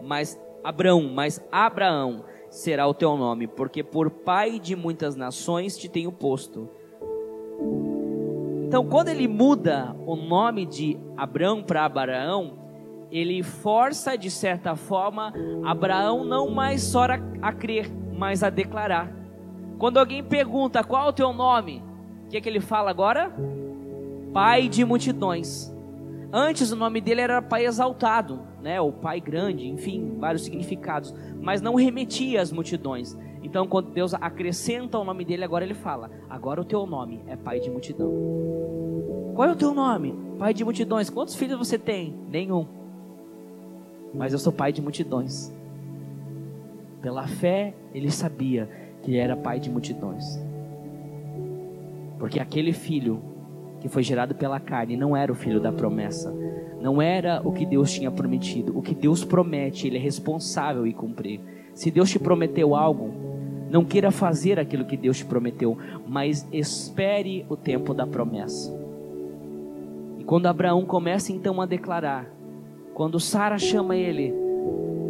mas 0.04 0.40
Abraão, 0.64 1.02
mas 1.12 1.44
Abraão 1.52 2.24
será 2.48 2.86
o 2.86 2.94
teu 2.94 3.18
nome, 3.18 3.48
porque 3.48 3.84
por 3.84 4.12
pai 4.12 4.60
de 4.60 4.76
muitas 4.76 5.16
nações 5.16 5.76
te 5.76 5.90
tenho 5.90 6.12
posto. 6.12 6.70
Então, 8.68 8.88
quando 8.88 9.08
ele 9.08 9.28
muda 9.28 9.96
o 10.06 10.16
nome 10.16 10.64
de 10.64 10.96
Abraão 11.18 11.64
para 11.64 11.86
Abraão, 11.86 12.65
ele 13.18 13.42
força 13.44 14.18
de 14.18 14.30
certa 14.30 14.76
forma 14.76 15.34
Abraão 15.64 16.26
não 16.26 16.50
mais 16.50 16.82
só 16.84 17.06
a, 17.42 17.54
crer, 17.54 17.90
mas 18.18 18.44
a 18.44 18.50
declarar. 18.50 19.12
Quando 19.78 19.98
alguém 19.98 20.24
pergunta 20.24 20.84
qual 20.84 21.06
é 21.06 21.10
o 21.10 21.14
teu 21.14 21.32
nome, 21.32 21.84
o 22.26 22.30
que, 22.30 22.38
é 22.38 22.42
que 22.42 22.50
ele 22.50 22.60
fala 22.60 22.90
agora? 22.90 23.34
Pai 24.34 24.68
de 24.68 24.84
multidões. 24.84 25.74
Antes 26.32 26.72
o 26.72 26.76
nome 26.76 27.00
dele 27.00 27.22
era 27.22 27.42
Pai 27.42 27.66
Exaltado, 27.66 28.42
né? 28.62 28.82
Ou 28.82 28.92
Pai 28.92 29.22
Grande, 29.22 29.68
enfim, 29.68 30.18
vários 30.18 30.44
significados, 30.44 31.16
mas 31.40 31.62
não 31.62 31.76
remetia 31.76 32.42
às 32.42 32.52
multidões. 32.52 33.18
Então, 33.42 33.68
quando 33.68 33.92
Deus 33.92 34.14
acrescenta 34.14 34.98
o 34.98 35.06
nome 35.06 35.24
dele, 35.24 35.46
agora 35.46 35.64
ele 35.64 35.74
fala: 35.74 36.12
Agora 36.30 36.60
o 36.60 36.66
teu 36.66 36.86
nome 36.86 37.24
é 37.28 37.38
Pai 37.38 37.60
de 37.60 37.70
multidão. 37.70 38.12
Qual 39.36 39.48
é 39.48 39.52
o 39.52 39.56
teu 39.56 39.74
nome? 39.74 40.18
Pai 40.38 40.54
de 40.54 40.66
multidões. 40.66 41.10
Quantos 41.10 41.36
filhos 41.36 41.58
você 41.58 41.78
tem? 41.78 42.14
Nenhum. 42.30 42.85
Mas 44.16 44.34
eu 44.34 44.40
sou 44.40 44.52
pai 44.52 44.72
de 44.72 44.82
multidões. 44.82 45.54
Pela 47.02 47.28
fé, 47.28 47.74
ele 47.94 48.10
sabia 48.10 48.70
que 49.02 49.18
era 49.18 49.36
pai 49.36 49.60
de 49.60 49.70
multidões. 49.70 50.40
Porque 52.18 52.40
aquele 52.40 52.74
filho 52.74 53.22
que 53.80 53.90
foi 53.90 54.02
gerado 54.02 54.34
pela 54.34 54.60
carne 54.60 54.98
não 54.98 55.16
era 55.16 55.32
o 55.32 55.36
filho 55.36 55.60
da 55.60 55.72
promessa. 55.72 56.34
Não 56.82 57.02
era 57.02 57.42
o 57.44 57.52
que 57.52 57.66
Deus 57.66 57.92
tinha 57.92 58.10
prometido. 58.10 58.78
O 58.78 58.82
que 58.82 58.96
Deus 58.96 59.24
promete, 59.24 59.88
ele 59.88 59.98
é 59.98 60.02
responsável 60.02 60.88
em 60.88 60.92
cumprir. 60.92 61.40
Se 61.74 61.92
Deus 61.92 62.10
te 62.10 62.18
prometeu 62.18 62.76
algo, 62.76 63.12
não 63.70 63.84
queira 63.84 64.12
fazer 64.12 64.60
aquilo 64.60 64.86
que 64.86 64.96
Deus 64.96 65.18
te 65.18 65.26
prometeu, 65.26 65.78
mas 66.08 66.48
espere 66.52 67.46
o 67.50 67.56
tempo 67.56 67.94
da 67.94 68.08
promessa. 68.08 68.74
E 70.18 70.24
quando 70.24 70.48
Abraão 70.48 70.86
começa 70.86 71.32
então 71.32 71.62
a 71.62 71.66
declarar, 71.66 72.28
quando 72.96 73.20
Sara 73.20 73.60
chama 73.60 73.94
ele, 73.98 74.34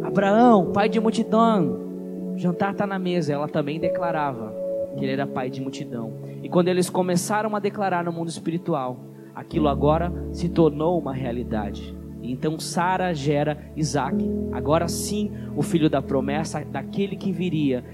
Abraão, 0.02 0.72
pai 0.72 0.88
de 0.88 0.98
multidão, 0.98 2.34
jantar 2.34 2.72
está 2.72 2.84
na 2.84 2.98
mesa, 2.98 3.32
ela 3.32 3.46
também 3.46 3.78
declarava 3.78 4.52
que 4.98 5.04
ele 5.04 5.12
era 5.12 5.24
pai 5.24 5.48
de 5.48 5.60
multidão. 5.60 6.14
E 6.42 6.48
quando 6.48 6.66
eles 6.66 6.90
começaram 6.90 7.54
a 7.54 7.60
declarar 7.60 8.04
no 8.04 8.10
mundo 8.10 8.28
espiritual, 8.28 8.98
aquilo 9.32 9.68
agora 9.68 10.12
se 10.32 10.48
tornou 10.48 10.98
uma 10.98 11.14
realidade. 11.14 11.96
Então 12.24 12.58
Sara 12.58 13.14
gera 13.14 13.56
Isaac, 13.76 14.16
agora 14.50 14.88
sim 14.88 15.30
o 15.56 15.62
filho 15.62 15.88
da 15.88 16.02
promessa, 16.02 16.64
daquele 16.64 17.14
que 17.14 17.30
viria 17.30 17.84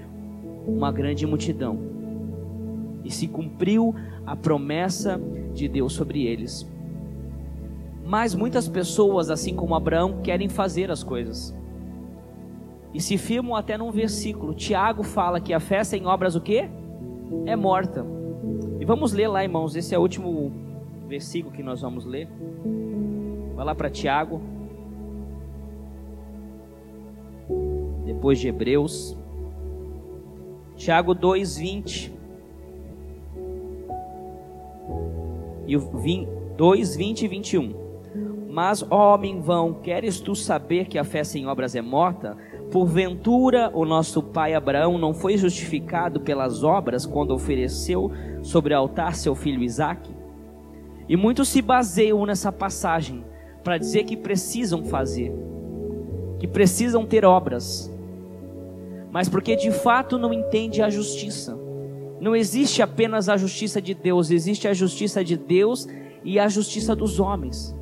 uma 0.67 0.91
grande 0.91 1.27
multidão. 1.27 1.77
E 3.03 3.11
se 3.11 3.27
cumpriu 3.27 3.93
a 4.25 4.35
promessa 4.35 5.21
de 5.53 5.67
Deus 5.67 5.93
sobre 5.93 6.25
eles. 6.25 6.67
Mas 8.05 8.35
muitas 8.35 8.67
pessoas, 8.67 9.29
assim 9.29 9.55
como 9.55 9.75
Abraão, 9.75 10.21
querem 10.21 10.49
fazer 10.49 10.91
as 10.91 11.03
coisas. 11.03 11.55
E 12.93 13.01
se 13.01 13.17
firmam 13.17 13.55
até 13.55 13.77
num 13.77 13.91
versículo. 13.91 14.53
Tiago 14.53 15.03
fala 15.03 15.39
que 15.39 15.53
a 15.53 15.59
fé 15.59 15.83
sem 15.83 16.05
obras 16.05 16.35
o 16.35 16.41
quê? 16.41 16.69
É 17.45 17.55
morta. 17.55 18.05
E 18.79 18.85
vamos 18.85 19.13
ler 19.13 19.27
lá, 19.29 19.43
irmãos. 19.43 19.75
Esse 19.75 19.95
é 19.95 19.97
o 19.97 20.01
último 20.01 20.51
versículo 21.07 21.55
que 21.55 21.63
nós 21.63 21.81
vamos 21.81 22.05
ler. 22.05 22.27
Vai 23.55 23.65
lá 23.65 23.73
para 23.73 23.89
Tiago. 23.89 24.41
Depois 28.05 28.39
de 28.39 28.49
Hebreus. 28.49 29.17
Tiago 30.75 31.15
2:20. 31.15 32.11
E 35.65 35.77
o 35.77 35.81
2, 36.57 36.95
20 36.95 37.21
e 37.23 37.27
21. 37.27 37.82
Mas, 38.53 38.85
ó 38.87 39.15
homem 39.15 39.41
vão, 39.41 39.73
queres 39.73 40.19
tu 40.19 40.35
saber 40.35 40.85
que 40.85 40.99
a 40.99 41.03
fé 41.03 41.23
sem 41.23 41.47
obras 41.47 41.73
é 41.73 41.81
morta? 41.81 42.37
Porventura, 42.71 43.71
o 43.73 43.83
nosso 43.83 44.21
pai 44.21 44.53
Abraão 44.53 44.99
não 44.99 45.11
foi 45.11 45.37
justificado 45.37 46.19
pelas 46.19 46.63
obras 46.63 47.03
quando 47.03 47.33
ofereceu 47.33 48.11
sobre 48.43 48.75
o 48.75 48.77
altar 48.77 49.15
seu 49.15 49.33
filho 49.33 49.63
Isaque? 49.63 50.15
E 51.09 51.17
muitos 51.17 51.49
se 51.49 51.63
baseiam 51.63 52.23
nessa 52.27 52.51
passagem 52.51 53.25
para 53.63 53.79
dizer 53.79 54.03
que 54.03 54.15
precisam 54.15 54.85
fazer, 54.85 55.33
que 56.37 56.45
precisam 56.45 57.07
ter 57.07 57.25
obras, 57.25 57.91
mas 59.11 59.27
porque 59.27 59.55
de 59.55 59.71
fato 59.71 60.19
não 60.19 60.31
entende 60.31 60.79
a 60.83 60.91
justiça. 60.91 61.57
Não 62.21 62.35
existe 62.35 62.83
apenas 62.83 63.29
a 63.29 63.35
justiça 63.35 63.81
de 63.81 63.95
Deus, 63.95 64.29
existe 64.29 64.67
a 64.67 64.73
justiça 64.75 65.23
de 65.23 65.35
Deus 65.35 65.87
e 66.23 66.37
a 66.37 66.47
justiça 66.47 66.95
dos 66.95 67.19
homens. 67.19 67.75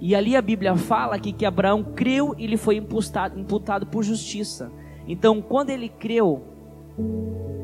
E 0.00 0.14
ali 0.14 0.36
a 0.36 0.42
Bíblia 0.42 0.76
fala 0.76 1.18
que, 1.18 1.32
que 1.32 1.46
Abraão 1.46 1.82
creu 1.82 2.34
e 2.36 2.46
lhe 2.46 2.56
foi 2.56 2.76
imputado, 2.76 3.38
imputado 3.38 3.86
por 3.86 4.02
justiça. 4.02 4.70
Então, 5.06 5.40
quando 5.40 5.70
ele 5.70 5.88
creu, 5.88 6.42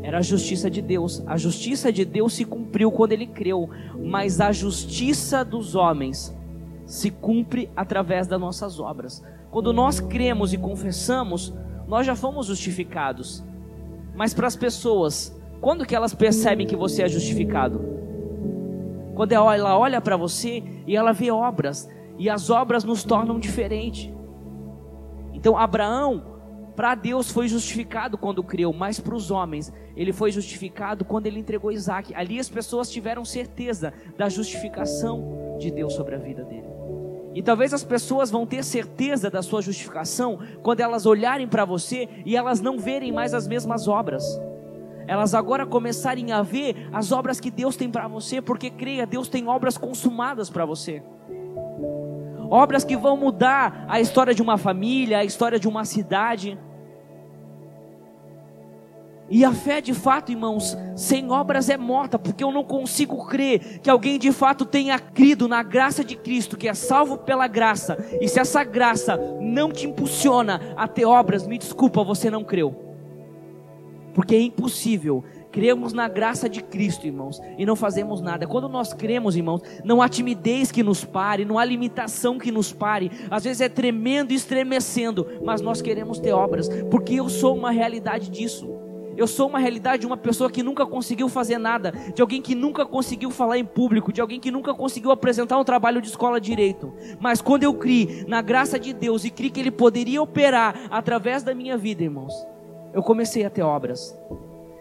era 0.03 0.19
a 0.19 0.23
justiça 0.23 0.71
de 0.71 0.81
Deus. 0.81 1.23
A 1.27 1.37
justiça 1.37 1.93
de 1.93 2.05
Deus 2.05 2.33
se 2.33 2.45
cumpriu 2.45 2.91
quando 2.91 3.13
ele 3.13 3.27
creu, 3.27 3.69
mas 4.03 4.41
a 4.41 4.53
justiça 4.53 5.45
dos 5.45 5.75
homens 5.75 6.37
se 6.87 7.11
cumpre 7.11 7.71
através 7.77 8.27
das 8.27 8.41
nossas 8.41 8.81
obras. 8.81 9.23
Quando 9.51 9.73
nós 9.73 10.01
cremos 10.01 10.53
e 10.53 10.59
confessamos, 10.59 11.55
nós 11.87 12.07
já 12.07 12.17
fomos 12.17 12.47
justificados. 12.47 13.45
Mas 14.15 14.35
para 14.35 14.47
as 14.47 14.57
pessoas, 14.57 15.37
quando 15.61 15.87
que 15.87 15.95
elas 15.95 16.15
percebem 16.15 16.67
que 16.67 16.77
você 16.77 17.03
é 17.03 17.09
justificado? 17.09 17.81
Quando 19.15 19.33
ela 19.33 19.79
olha 19.79 20.01
para 20.01 20.17
você 20.17 20.63
e 20.87 20.97
ela 20.97 21.13
vê 21.13 21.31
obras, 21.31 21.89
e 22.21 22.29
as 22.29 22.51
obras 22.51 22.85
nos 22.85 23.03
tornam 23.03 23.41
diferente. 23.41 24.15
Então 25.33 25.57
Abraão, 25.57 26.23
para 26.77 26.95
Deus 26.95 27.31
foi 27.31 27.49
justificado 27.49 28.19
quando 28.19 28.45
creu, 28.45 28.75
mas 28.75 29.01
para 29.01 29.15
os 29.15 29.31
homens, 29.31 29.73
ele 29.97 30.13
foi 30.13 30.31
justificado 30.31 31.03
quando 31.03 31.27
ele 31.27 31.41
entregou 31.41 31.73
Isaac. 31.73 32.15
Ali 32.15 32.39
as 32.39 32.51
pessoas 32.51 32.91
tiveram 32.91 33.25
certeza 33.25 33.95
da 34.19 34.29
justificação 34.29 35.57
de 35.59 35.71
Deus 35.71 35.95
sobre 35.95 36.15
a 36.15 36.19
vida 36.19 36.45
dele. 36.45 36.69
E 37.35 37.43
talvez 37.43 37.73
as 37.73 37.83
pessoas 37.83 38.31
vão 38.31 38.45
ter 38.45 38.63
certeza 38.65 39.31
da 39.31 39.41
sua 39.41 39.63
justificação 39.63 40.41
quando 40.63 40.81
elas 40.81 41.07
olharem 41.07 41.49
para 41.49 41.65
você 41.65 42.07
e 42.27 42.37
elas 42.37 42.61
não 42.61 42.79
verem 42.79 43.13
mais 43.13 43.33
as 43.33 43.49
mesmas 43.49 43.89
obras. 43.89 44.23
Elas 45.07 45.35
agora 45.35 45.65
começarem 45.65 46.33
a 46.33 46.43
ver 46.43 46.87
as 46.93 47.13
obras 47.13 47.41
que 47.41 47.51
Deus 47.51 47.77
tem 47.77 47.91
para 47.91 48.07
você, 48.09 48.43
porque 48.43 48.69
creia, 48.69 49.07
Deus 49.07 49.27
tem 49.27 49.49
obras 49.49 49.79
consumadas 49.79 50.51
para 50.51 50.67
você. 50.67 51.03
Obras 52.51 52.83
que 52.83 52.97
vão 52.97 53.17
mudar 53.17 53.87
a 53.89 54.01
história 54.01 54.35
de 54.35 54.43
uma 54.43 54.59
família, 54.59 55.19
a 55.19 55.25
história 55.25 55.59
de 55.59 55.69
uma 55.69 55.85
cidade. 55.85 56.59
E 59.33 59.45
a 59.45 59.53
fé 59.53 59.81
de 59.81 59.95
fato, 59.95 60.33
irmãos, 60.33 60.77
sem 60.97 61.31
obras 61.31 61.71
é 61.71 61.77
morta, 61.77 62.19
porque 62.19 62.43
eu 62.43 62.51
não 62.51 62.65
consigo 62.65 63.25
crer 63.29 63.79
que 63.79 63.89
alguém 63.89 64.19
de 64.19 64.33
fato 64.33 64.65
tenha 64.65 64.99
crido 64.99 65.47
na 65.47 65.63
graça 65.63 66.03
de 66.03 66.17
Cristo, 66.17 66.57
que 66.57 66.67
é 66.67 66.75
salvo 66.75 67.17
pela 67.19 67.47
graça, 67.47 67.97
e 68.21 68.27
se 68.27 68.41
essa 68.41 68.65
graça 68.65 69.17
não 69.41 69.71
te 69.71 69.87
impulsiona 69.87 70.75
a 70.77 70.89
ter 70.89 71.05
obras, 71.05 71.47
me 71.47 71.57
desculpa, 71.57 72.03
você 72.03 72.29
não 72.29 72.43
creu. 72.43 72.75
Porque 74.13 74.35
é 74.35 74.41
impossível 74.41 75.23
cremos 75.51 75.93
na 75.93 76.09
graça 76.09 76.49
de 76.49 76.63
Cristo, 76.63 77.07
irmãos, 77.07 77.41
e 77.59 77.67
não 77.67 77.77
fazemos 77.77 78.21
nada. 78.21 78.47
Quando 78.47 78.69
nós 78.69 78.93
cremos, 78.93 79.37
irmãos, 79.37 79.63
não 79.85 80.01
há 80.01 80.09
timidez 80.09 80.71
que 80.71 80.83
nos 80.83 81.05
pare, 81.05 81.45
não 81.45 81.59
há 81.59 81.65
limitação 81.65 82.39
que 82.39 82.51
nos 82.51 82.73
pare. 82.73 83.11
Às 83.31 83.45
vezes 83.45 83.61
é 83.61 83.69
tremendo 83.69 84.33
e 84.33 84.35
estremecendo, 84.35 85.27
mas 85.45 85.61
nós 85.61 85.83
queremos 85.83 86.19
ter 86.19 86.33
obras, 86.33 86.69
porque 86.91 87.15
eu 87.15 87.29
sou 87.29 87.57
uma 87.57 87.71
realidade 87.71 88.31
disso. 88.31 88.81
Eu 89.17 89.27
sou 89.27 89.49
uma 89.49 89.59
realidade 89.59 90.01
de 90.01 90.07
uma 90.07 90.17
pessoa 90.17 90.51
que 90.51 90.63
nunca 90.63 90.87
conseguiu 90.87 91.29
fazer 91.29 91.59
nada, 91.59 91.93
de 92.15 92.23
alguém 92.23 92.41
que 92.41 92.55
nunca 92.55 92.87
conseguiu 92.87 93.31
falar 93.31 93.59
em 93.59 93.65
público, 93.65 94.13
de 94.13 94.21
alguém 94.21 94.41
que 94.41 94.51
nunca 94.51 94.73
conseguiu 94.73 95.11
apresentar 95.11 95.59
um 95.59 95.65
trabalho 95.65 96.01
de 96.01 96.09
escola 96.09 96.41
direito. 96.41 96.95
Mas 97.21 97.43
quando 97.43 97.65
eu 97.65 97.75
criei 97.75 98.25
na 98.27 98.41
graça 98.41 98.79
de 98.79 98.95
Deus 98.95 99.25
e 99.25 99.31
criei 99.31 99.51
que 99.51 99.61
Ele 99.61 99.71
poderia 99.71 100.23
operar 100.23 100.89
através 100.91 101.43
da 101.43 101.55
minha 101.55 101.77
vida, 101.77 102.03
irmãos, 102.03 102.33
eu 102.95 103.03
comecei 103.03 103.45
a 103.45 103.51
ter 103.51 103.63
obras. 103.63 104.17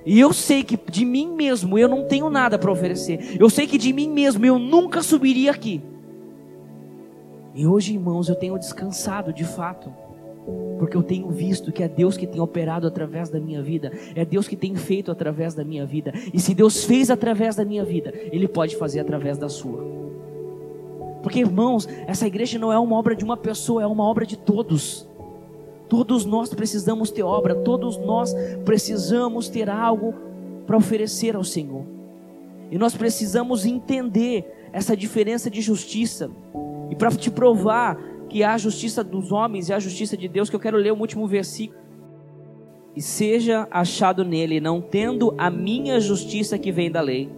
E 0.09 0.19
eu 0.19 0.33
sei 0.33 0.63
que 0.63 0.75
de 0.75 1.05
mim 1.05 1.35
mesmo 1.35 1.77
eu 1.77 1.87
não 1.87 2.07
tenho 2.07 2.31
nada 2.31 2.57
para 2.57 2.71
oferecer. 2.71 3.37
Eu 3.39 3.47
sei 3.47 3.67
que 3.67 3.77
de 3.77 3.93
mim 3.93 4.09
mesmo 4.09 4.43
eu 4.43 4.57
nunca 4.57 5.03
subiria 5.03 5.51
aqui. 5.51 5.83
E 7.53 7.67
hoje, 7.67 7.93
irmãos, 7.93 8.27
eu 8.27 8.35
tenho 8.35 8.57
descansado 8.57 9.31
de 9.31 9.43
fato 9.43 9.93
porque 10.79 10.97
eu 10.97 11.03
tenho 11.03 11.29
visto 11.29 11.71
que 11.71 11.83
é 11.83 11.87
Deus 11.87 12.17
que 12.17 12.25
tem 12.25 12.41
operado 12.41 12.87
através 12.87 13.29
da 13.29 13.39
minha 13.39 13.61
vida, 13.61 13.91
é 14.15 14.25
Deus 14.25 14.47
que 14.47 14.55
tem 14.55 14.75
feito 14.75 15.11
através 15.11 15.53
da 15.53 15.63
minha 15.63 15.85
vida, 15.85 16.11
e 16.33 16.39
se 16.39 16.55
Deus 16.55 16.85
fez 16.85 17.11
através 17.11 17.55
da 17.55 17.63
minha 17.63 17.83
vida, 17.83 18.11
Ele 18.31 18.47
pode 18.47 18.77
fazer 18.77 19.01
através 19.01 19.37
da 19.37 19.49
sua. 19.49 19.85
Porque 21.21 21.39
irmãos, 21.39 21.87
essa 22.07 22.25
igreja 22.25 22.57
não 22.57 22.73
é 22.73 22.79
uma 22.79 22.97
obra 22.97 23.15
de 23.15 23.23
uma 23.23 23.37
pessoa, 23.37 23.83
é 23.83 23.85
uma 23.85 24.05
obra 24.05 24.25
de 24.25 24.37
todos. 24.37 25.08
Todos 25.89 26.23
nós 26.23 26.53
precisamos 26.53 27.09
ter 27.09 27.23
obra, 27.23 27.55
todos 27.55 27.97
nós 27.97 28.33
precisamos 28.63 29.49
ter 29.49 29.69
algo 29.69 30.13
para 30.67 30.77
oferecer 30.77 31.35
ao 31.35 31.43
Senhor. 31.43 31.83
E 32.71 32.77
nós 32.77 32.95
precisamos 32.95 33.65
entender 33.65 34.69
essa 34.71 34.95
diferença 34.95 35.49
de 35.49 35.61
justiça. 35.61 36.29
E 36.91 36.95
para 36.95 37.09
te 37.11 37.31
provar 37.31 37.97
que 38.29 38.43
há 38.43 38.53
a 38.53 38.57
justiça 38.57 39.03
dos 39.03 39.31
homens 39.31 39.69
e 39.69 39.73
a 39.73 39.79
justiça 39.79 40.15
de 40.15 40.27
Deus, 40.27 40.49
que 40.49 40.55
eu 40.55 40.59
quero 40.59 40.77
ler 40.77 40.93
o 40.93 40.99
último 40.99 41.27
versículo. 41.27 41.79
E 42.95 43.01
seja 43.01 43.67
achado 43.71 44.23
nele, 44.23 44.59
não 44.59 44.79
tendo 44.79 45.33
a 45.37 45.49
minha 45.49 45.99
justiça 45.99 46.57
que 46.57 46.71
vem 46.71 46.91
da 46.91 47.01
lei, 47.01 47.29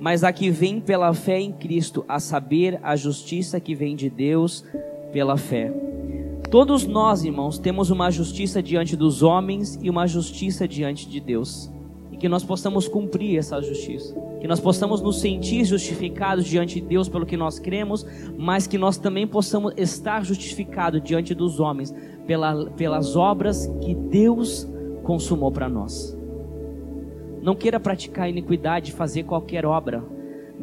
mas 0.00 0.24
a 0.24 0.32
que 0.32 0.50
vem 0.50 0.80
pela 0.80 1.12
fé 1.12 1.38
em 1.38 1.52
Cristo, 1.52 2.04
a 2.08 2.18
saber, 2.18 2.80
a 2.82 2.96
justiça 2.96 3.60
que 3.60 3.74
vem 3.74 3.94
de 3.94 4.08
Deus 4.08 4.64
pela 5.12 5.36
fé. 5.36 5.72
Todos 6.54 6.86
nós, 6.86 7.24
irmãos, 7.24 7.58
temos 7.58 7.90
uma 7.90 8.12
justiça 8.12 8.62
diante 8.62 8.96
dos 8.96 9.24
homens 9.24 9.76
e 9.82 9.90
uma 9.90 10.06
justiça 10.06 10.68
diante 10.68 11.08
de 11.08 11.18
Deus. 11.18 11.68
E 12.12 12.16
que 12.16 12.28
nós 12.28 12.44
possamos 12.44 12.86
cumprir 12.86 13.36
essa 13.36 13.60
justiça. 13.60 14.14
Que 14.40 14.46
nós 14.46 14.60
possamos 14.60 15.02
nos 15.02 15.20
sentir 15.20 15.64
justificados 15.64 16.44
diante 16.44 16.80
de 16.80 16.86
Deus 16.86 17.08
pelo 17.08 17.26
que 17.26 17.36
nós 17.36 17.58
cremos, 17.58 18.06
mas 18.38 18.68
que 18.68 18.78
nós 18.78 18.96
também 18.96 19.26
possamos 19.26 19.74
estar 19.76 20.24
justificados 20.24 21.02
diante 21.02 21.34
dos 21.34 21.58
homens 21.58 21.92
pela, 22.24 22.66
pelas 22.66 23.16
obras 23.16 23.66
que 23.80 23.92
Deus 23.92 24.64
consumou 25.02 25.50
para 25.50 25.68
nós. 25.68 26.16
Não 27.42 27.56
queira 27.56 27.80
praticar 27.80 28.30
iniquidade, 28.30 28.92
fazer 28.92 29.24
qualquer 29.24 29.66
obra. 29.66 30.04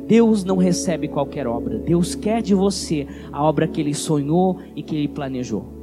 Deus 0.07 0.45
não 0.45 0.55
recebe 0.55 1.09
qualquer 1.09 1.45
obra. 1.45 1.77
Deus 1.79 2.15
quer 2.15 2.41
de 2.41 2.55
você 2.55 3.05
a 3.29 3.43
obra 3.43 3.67
que 3.67 3.81
Ele 3.81 3.93
sonhou 3.93 4.57
e 4.73 4.81
que 4.81 4.95
Ele 4.95 5.09
planejou. 5.09 5.80